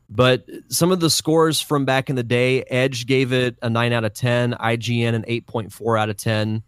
[0.08, 3.92] But some of the scores from back in the day, Edge gave it a 9
[3.92, 6.62] out of 10, IGN an 8.4 out of 10,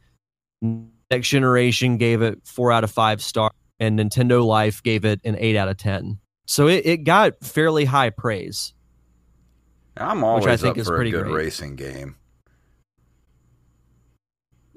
[1.10, 5.36] Next Generation gave it 4 out of 5 star, and Nintendo Life gave it an
[5.38, 6.18] 8 out of 10.
[6.46, 8.72] So it, it got fairly high praise.
[9.96, 11.34] I'm always I think up is for a pretty good great.
[11.34, 12.16] racing game.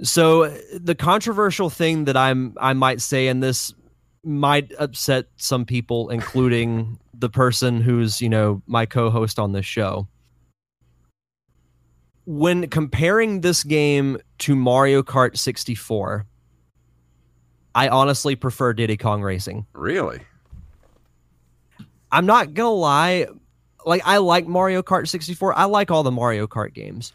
[0.03, 3.73] So uh, the controversial thing that I'm I might say, and this
[4.23, 10.07] might upset some people, including the person who's you know my co-host on this show.
[12.25, 16.25] When comparing this game to Mario Kart 64,
[17.73, 19.65] I honestly prefer Diddy Kong Racing.
[19.73, 20.21] Really?
[22.11, 23.27] I'm not gonna lie,
[23.85, 25.57] like I like Mario Kart 64.
[25.57, 27.13] I like all the Mario Kart games.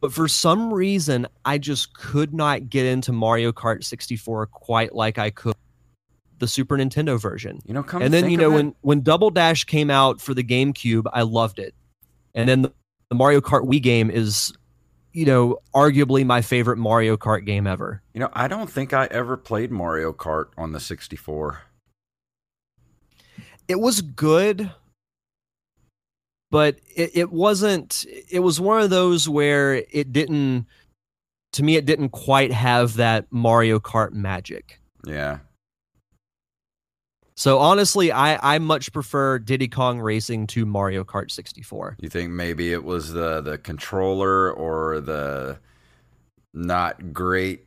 [0.00, 5.18] But for some reason, I just could not get into Mario Kart 64 quite like
[5.18, 5.54] I could
[6.42, 7.60] the Super Nintendo version.
[7.64, 10.42] You know, come and then you know when when Double Dash came out for the
[10.42, 11.72] GameCube, I loved it.
[12.34, 12.72] And then the,
[13.10, 14.52] the Mario Kart Wii game is
[15.12, 18.02] you know, arguably my favorite Mario Kart game ever.
[18.14, 21.60] You know, I don't think I ever played Mario Kart on the 64.
[23.68, 24.70] it was good
[26.50, 30.66] but it, it wasn't it was one of those where it didn't
[31.52, 35.38] to me it didn't quite have that mario kart magic Yeah.
[37.42, 42.30] So honestly i i much prefer diddy kong racing to mario kart 64 You think
[42.30, 45.58] maybe it was the the controller or the
[46.54, 47.66] not great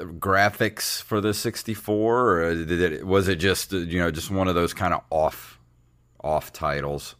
[0.00, 4.30] uh, graphics for the 64 or did it was it just uh, you know just
[4.30, 5.58] one of those kind of off
[6.24, 7.16] off titles?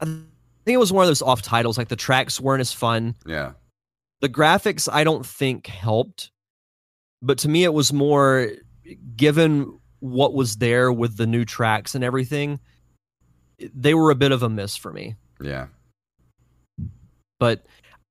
[0.00, 0.26] i think
[0.66, 3.52] it was one of those off titles like the tracks weren't as fun Yeah.
[4.20, 6.30] the graphics i don't think helped
[7.22, 8.48] but to me it was more
[9.16, 12.58] given what was there with the new tracks and everything
[13.72, 15.68] they were a bit of a miss for me Yeah.
[17.38, 17.64] but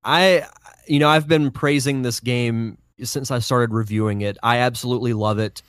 [0.05, 0.45] i
[0.87, 5.37] you know i've been praising this game since i started reviewing it i absolutely love
[5.37, 5.61] it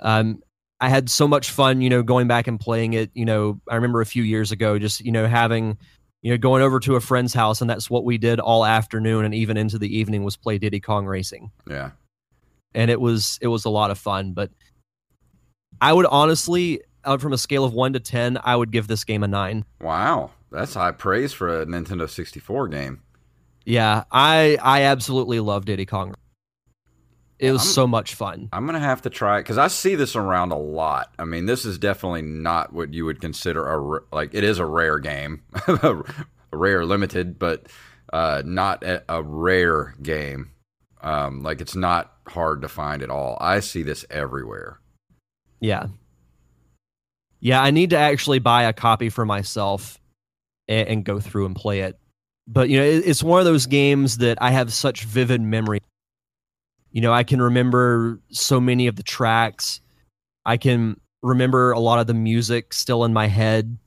[0.00, 0.42] um
[0.80, 3.76] i had so much fun you know going back and playing it you know i
[3.76, 5.78] remember a few years ago just you know having
[6.22, 9.24] you know going over to a friend's house and that's what we did all afternoon
[9.24, 11.90] and even into the evening was play diddy kong racing Yeah.
[12.74, 14.50] and it was it was a lot of fun but
[15.80, 19.04] i would honestly uh, from a scale of 1 to 10 i would give this
[19.04, 20.30] game a 9 Wow.
[20.52, 23.02] That's high praise for a Nintendo 64 game.
[23.64, 26.14] yeah i i absolutely love diddy kong
[27.38, 29.94] it was I'm- so much fun I'm gonna have to try it because I see
[29.94, 31.14] this around a lot.
[31.18, 34.34] I mean, this is definitely not what you would consider a like.
[34.34, 36.02] It is a rare game, a
[36.52, 37.66] rare limited, but
[38.12, 40.50] uh, not a, a rare game.
[41.00, 43.38] Um, like it's not hard to find at all.
[43.40, 44.78] I see this everywhere.
[45.60, 45.86] Yeah.
[47.40, 49.98] Yeah, I need to actually buy a copy for myself
[50.68, 51.98] and, and go through and play it.
[52.46, 55.80] But you know, it, it's one of those games that I have such vivid memory.
[56.92, 59.80] You know, I can remember so many of the tracks.
[60.44, 63.78] I can remember a lot of the music still in my head.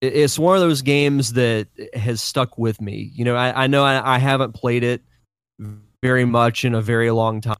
[0.00, 3.10] It- It's one of those games that has stuck with me.
[3.14, 5.02] You know, I, I know I, I haven't played it
[6.02, 7.56] very much in a very long time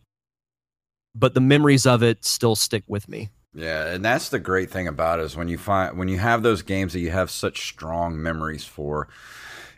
[1.15, 3.31] but the memories of it still stick with me.
[3.55, 6.43] Yeah, and that's the great thing about it is when you find when you have
[6.43, 9.09] those games that you have such strong memories for.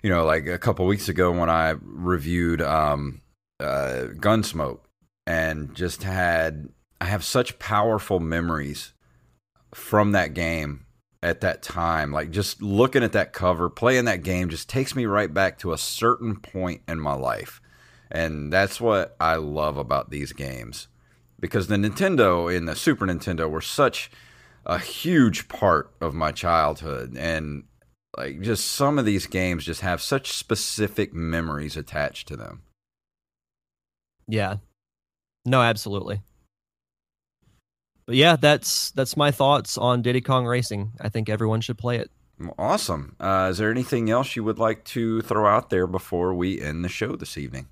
[0.02, 3.22] You know, like a couple weeks ago when I reviewed um,
[3.58, 4.80] uh, Gunsmoke
[5.26, 6.68] and just had
[7.00, 8.92] I have such powerful memories
[9.74, 10.86] from that game
[11.22, 12.12] at that time.
[12.12, 15.72] Like just looking at that cover, playing that game just takes me right back to
[15.72, 17.60] a certain point in my life.
[18.10, 20.86] And that's what I love about these games.
[21.40, 24.10] Because the Nintendo and the Super Nintendo were such
[24.66, 27.64] a huge part of my childhood and
[28.16, 32.62] like just some of these games just have such specific memories attached to them.
[34.26, 34.56] Yeah.
[35.44, 36.22] No, absolutely.
[38.06, 40.92] But yeah, that's that's my thoughts on Diddy Kong Racing.
[41.00, 42.10] I think everyone should play it.
[42.58, 43.16] Awesome.
[43.20, 46.84] Uh, is there anything else you would like to throw out there before we end
[46.84, 47.68] the show this evening?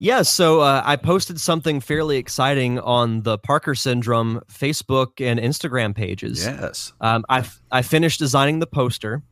[0.00, 5.94] Yeah, so uh, I posted something fairly exciting on the Parker Syndrome Facebook and Instagram
[5.94, 6.44] pages.
[6.44, 6.92] Yes.
[7.00, 9.24] Um, I I finished designing the poster,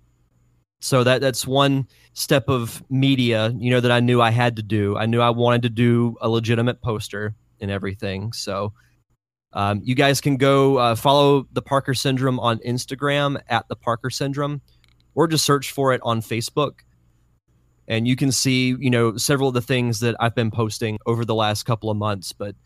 [0.81, 4.63] so that that's one step of media, you know, that I knew I had to
[4.63, 4.97] do.
[4.97, 8.33] I knew I wanted to do a legitimate poster and everything.
[8.33, 8.73] So
[9.53, 14.11] um, you guys can go uh, follow the Parker Syndrome on Instagram at the Parker
[14.11, 14.61] Syndrome,
[15.15, 16.81] or just search for it on Facebook.
[17.89, 21.25] And you can see, you know, several of the things that I've been posting over
[21.25, 22.33] the last couple of months.
[22.33, 22.57] But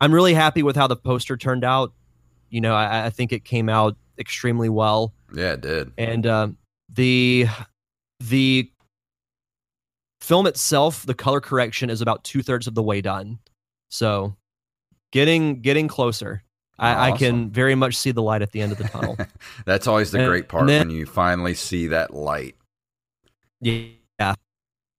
[0.00, 1.92] I'm really happy with how the poster turned out.
[2.50, 5.14] You know, I, I think it came out extremely well.
[5.34, 5.92] Yeah, it did.
[5.98, 6.48] And uh,
[6.88, 7.46] the
[8.20, 8.70] the
[10.20, 13.38] film itself, the color correction is about two thirds of the way done.
[13.90, 14.36] So
[15.10, 16.42] getting getting closer.
[16.78, 19.16] I, I, can very much see the light at the end of the tunnel.
[19.66, 22.56] That's always the and, great part then, when you finally see that light.
[23.60, 24.34] Yeah.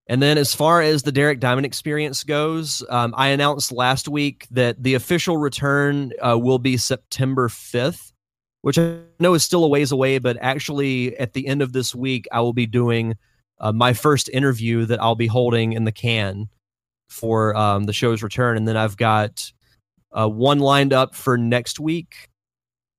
[0.07, 4.47] And then, as far as the Derek Diamond experience goes, um, I announced last week
[4.51, 8.11] that the official return uh, will be September 5th,
[8.61, 11.95] which I know is still a ways away, but actually, at the end of this
[11.95, 13.15] week, I will be doing
[13.59, 16.49] uh, my first interview that I'll be holding in the can
[17.07, 18.57] for um, the show's return.
[18.57, 19.51] And then I've got
[20.11, 22.29] uh, one lined up for next week,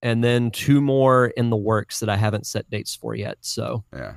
[0.01, 3.39] and then two more in the works that I haven't set dates for yet.
[3.43, 4.15] So yeah,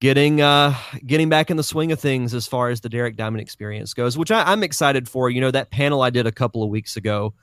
[0.00, 0.74] getting uh
[1.06, 4.16] getting back in the swing of things as far as the Derek Diamond experience goes,
[4.18, 5.30] which I, am excited for.
[5.30, 7.34] You know, that panel I did a couple of weeks ago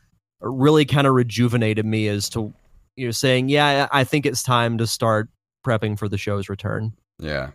[0.42, 2.54] really kind of rejuvenated me as to
[2.96, 5.30] you know saying, yeah, I think it's time to start
[5.66, 6.94] prepping for the show's return.
[7.20, 7.52] Yeah.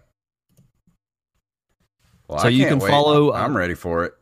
[2.28, 2.90] Well, so I you can wait.
[2.90, 3.32] follow.
[3.32, 4.14] I'm uh, ready for it.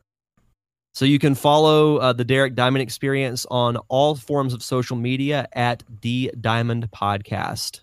[0.93, 5.47] So you can follow uh, the Derek Diamond Experience on all forms of social media
[5.53, 7.81] at the Diamond Podcast.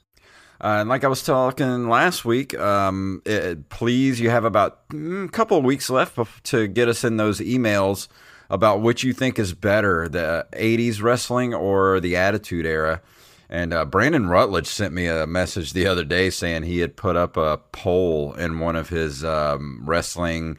[0.65, 4.95] Uh, and like I was talking last week, um, it, please, you have about a
[4.95, 8.09] mm, couple of weeks left to get us in those emails
[8.49, 13.03] about which you think is better, the 80s wrestling or the Attitude Era.
[13.51, 17.15] And uh, Brandon Rutledge sent me a message the other day saying he had put
[17.15, 20.57] up a poll in one of his um, wrestling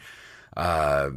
[0.55, 1.09] uh,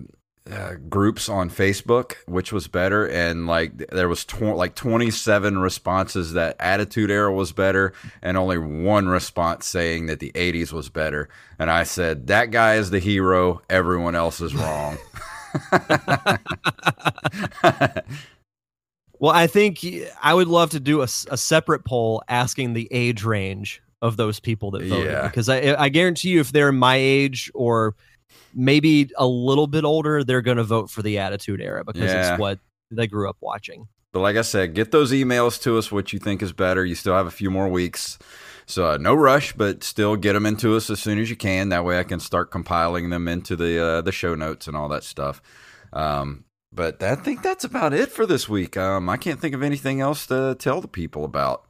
[0.50, 5.58] uh, groups on Facebook, which was better, and like there was tw- like twenty seven
[5.58, 7.92] responses that Attitude Era was better,
[8.22, 11.28] and only one response saying that the '80s was better.
[11.58, 13.62] And I said that guy is the hero.
[13.68, 14.98] Everyone else is wrong.
[19.18, 19.84] well, I think
[20.22, 24.40] I would love to do a, a, separate poll asking the age range of those
[24.40, 25.26] people that voted yeah.
[25.26, 27.96] because I, I guarantee you if they're my age or
[28.54, 32.32] maybe a little bit older, they're going to vote for the Attitude Era because yeah.
[32.32, 32.58] it's what
[32.90, 33.88] they grew up watching.
[34.12, 36.84] But like I said, get those emails to us, what you think is better.
[36.84, 38.18] You still have a few more weeks.
[38.66, 41.70] So uh, no rush, but still get them into us as soon as you can.
[41.70, 44.88] That way I can start compiling them into the uh, the show notes and all
[44.88, 45.40] that stuff.
[45.92, 48.76] Um, but I think that's about it for this week.
[48.76, 51.64] Um, I can't think of anything else to tell the people about.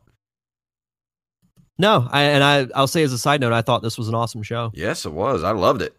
[1.79, 4.17] No, I, and I, I'll say as a side note, I thought this was an
[4.17, 4.73] awesome show.
[4.75, 5.45] Yes, it was.
[5.45, 5.95] I loved it.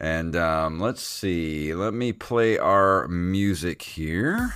[0.00, 4.54] And um, let's see, let me play our music here.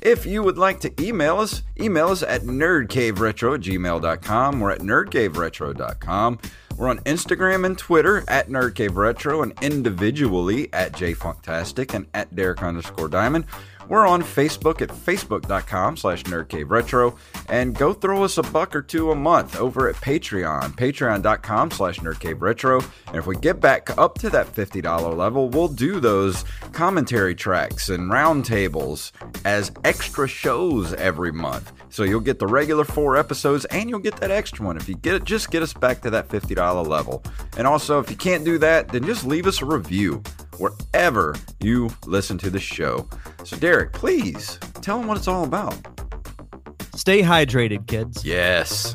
[0.00, 4.60] If you would like to email us, email us at nerdcaveretro at gmail.com.
[4.60, 6.38] We're at nerdcaveretro.com.
[6.76, 13.08] We're on Instagram and Twitter at nerdcaveretro and individually at jfunktastic and at Derek underscore
[13.08, 13.44] diamond.
[13.88, 17.16] We're on Facebook at facebook.com slash nerdcaveretro.
[17.48, 21.98] And go throw us a buck or two a month over at Patreon, patreon.com slash
[21.98, 22.88] nerdcaveretro.
[23.08, 27.88] And if we get back up to that $50 level, we'll do those commentary tracks
[27.88, 29.12] and roundtables
[29.44, 31.72] as extra shows every month.
[31.92, 34.94] So you'll get the regular four episodes and you'll get that extra one if you
[34.94, 37.22] get it, just get us back to that $50 level.
[37.58, 40.22] And also, if you can't do that, then just leave us a review
[40.56, 43.06] wherever you listen to the show.
[43.44, 45.76] So, Derek, please tell them what it's all about.
[46.94, 48.24] Stay hydrated, kids.
[48.24, 48.94] Yes.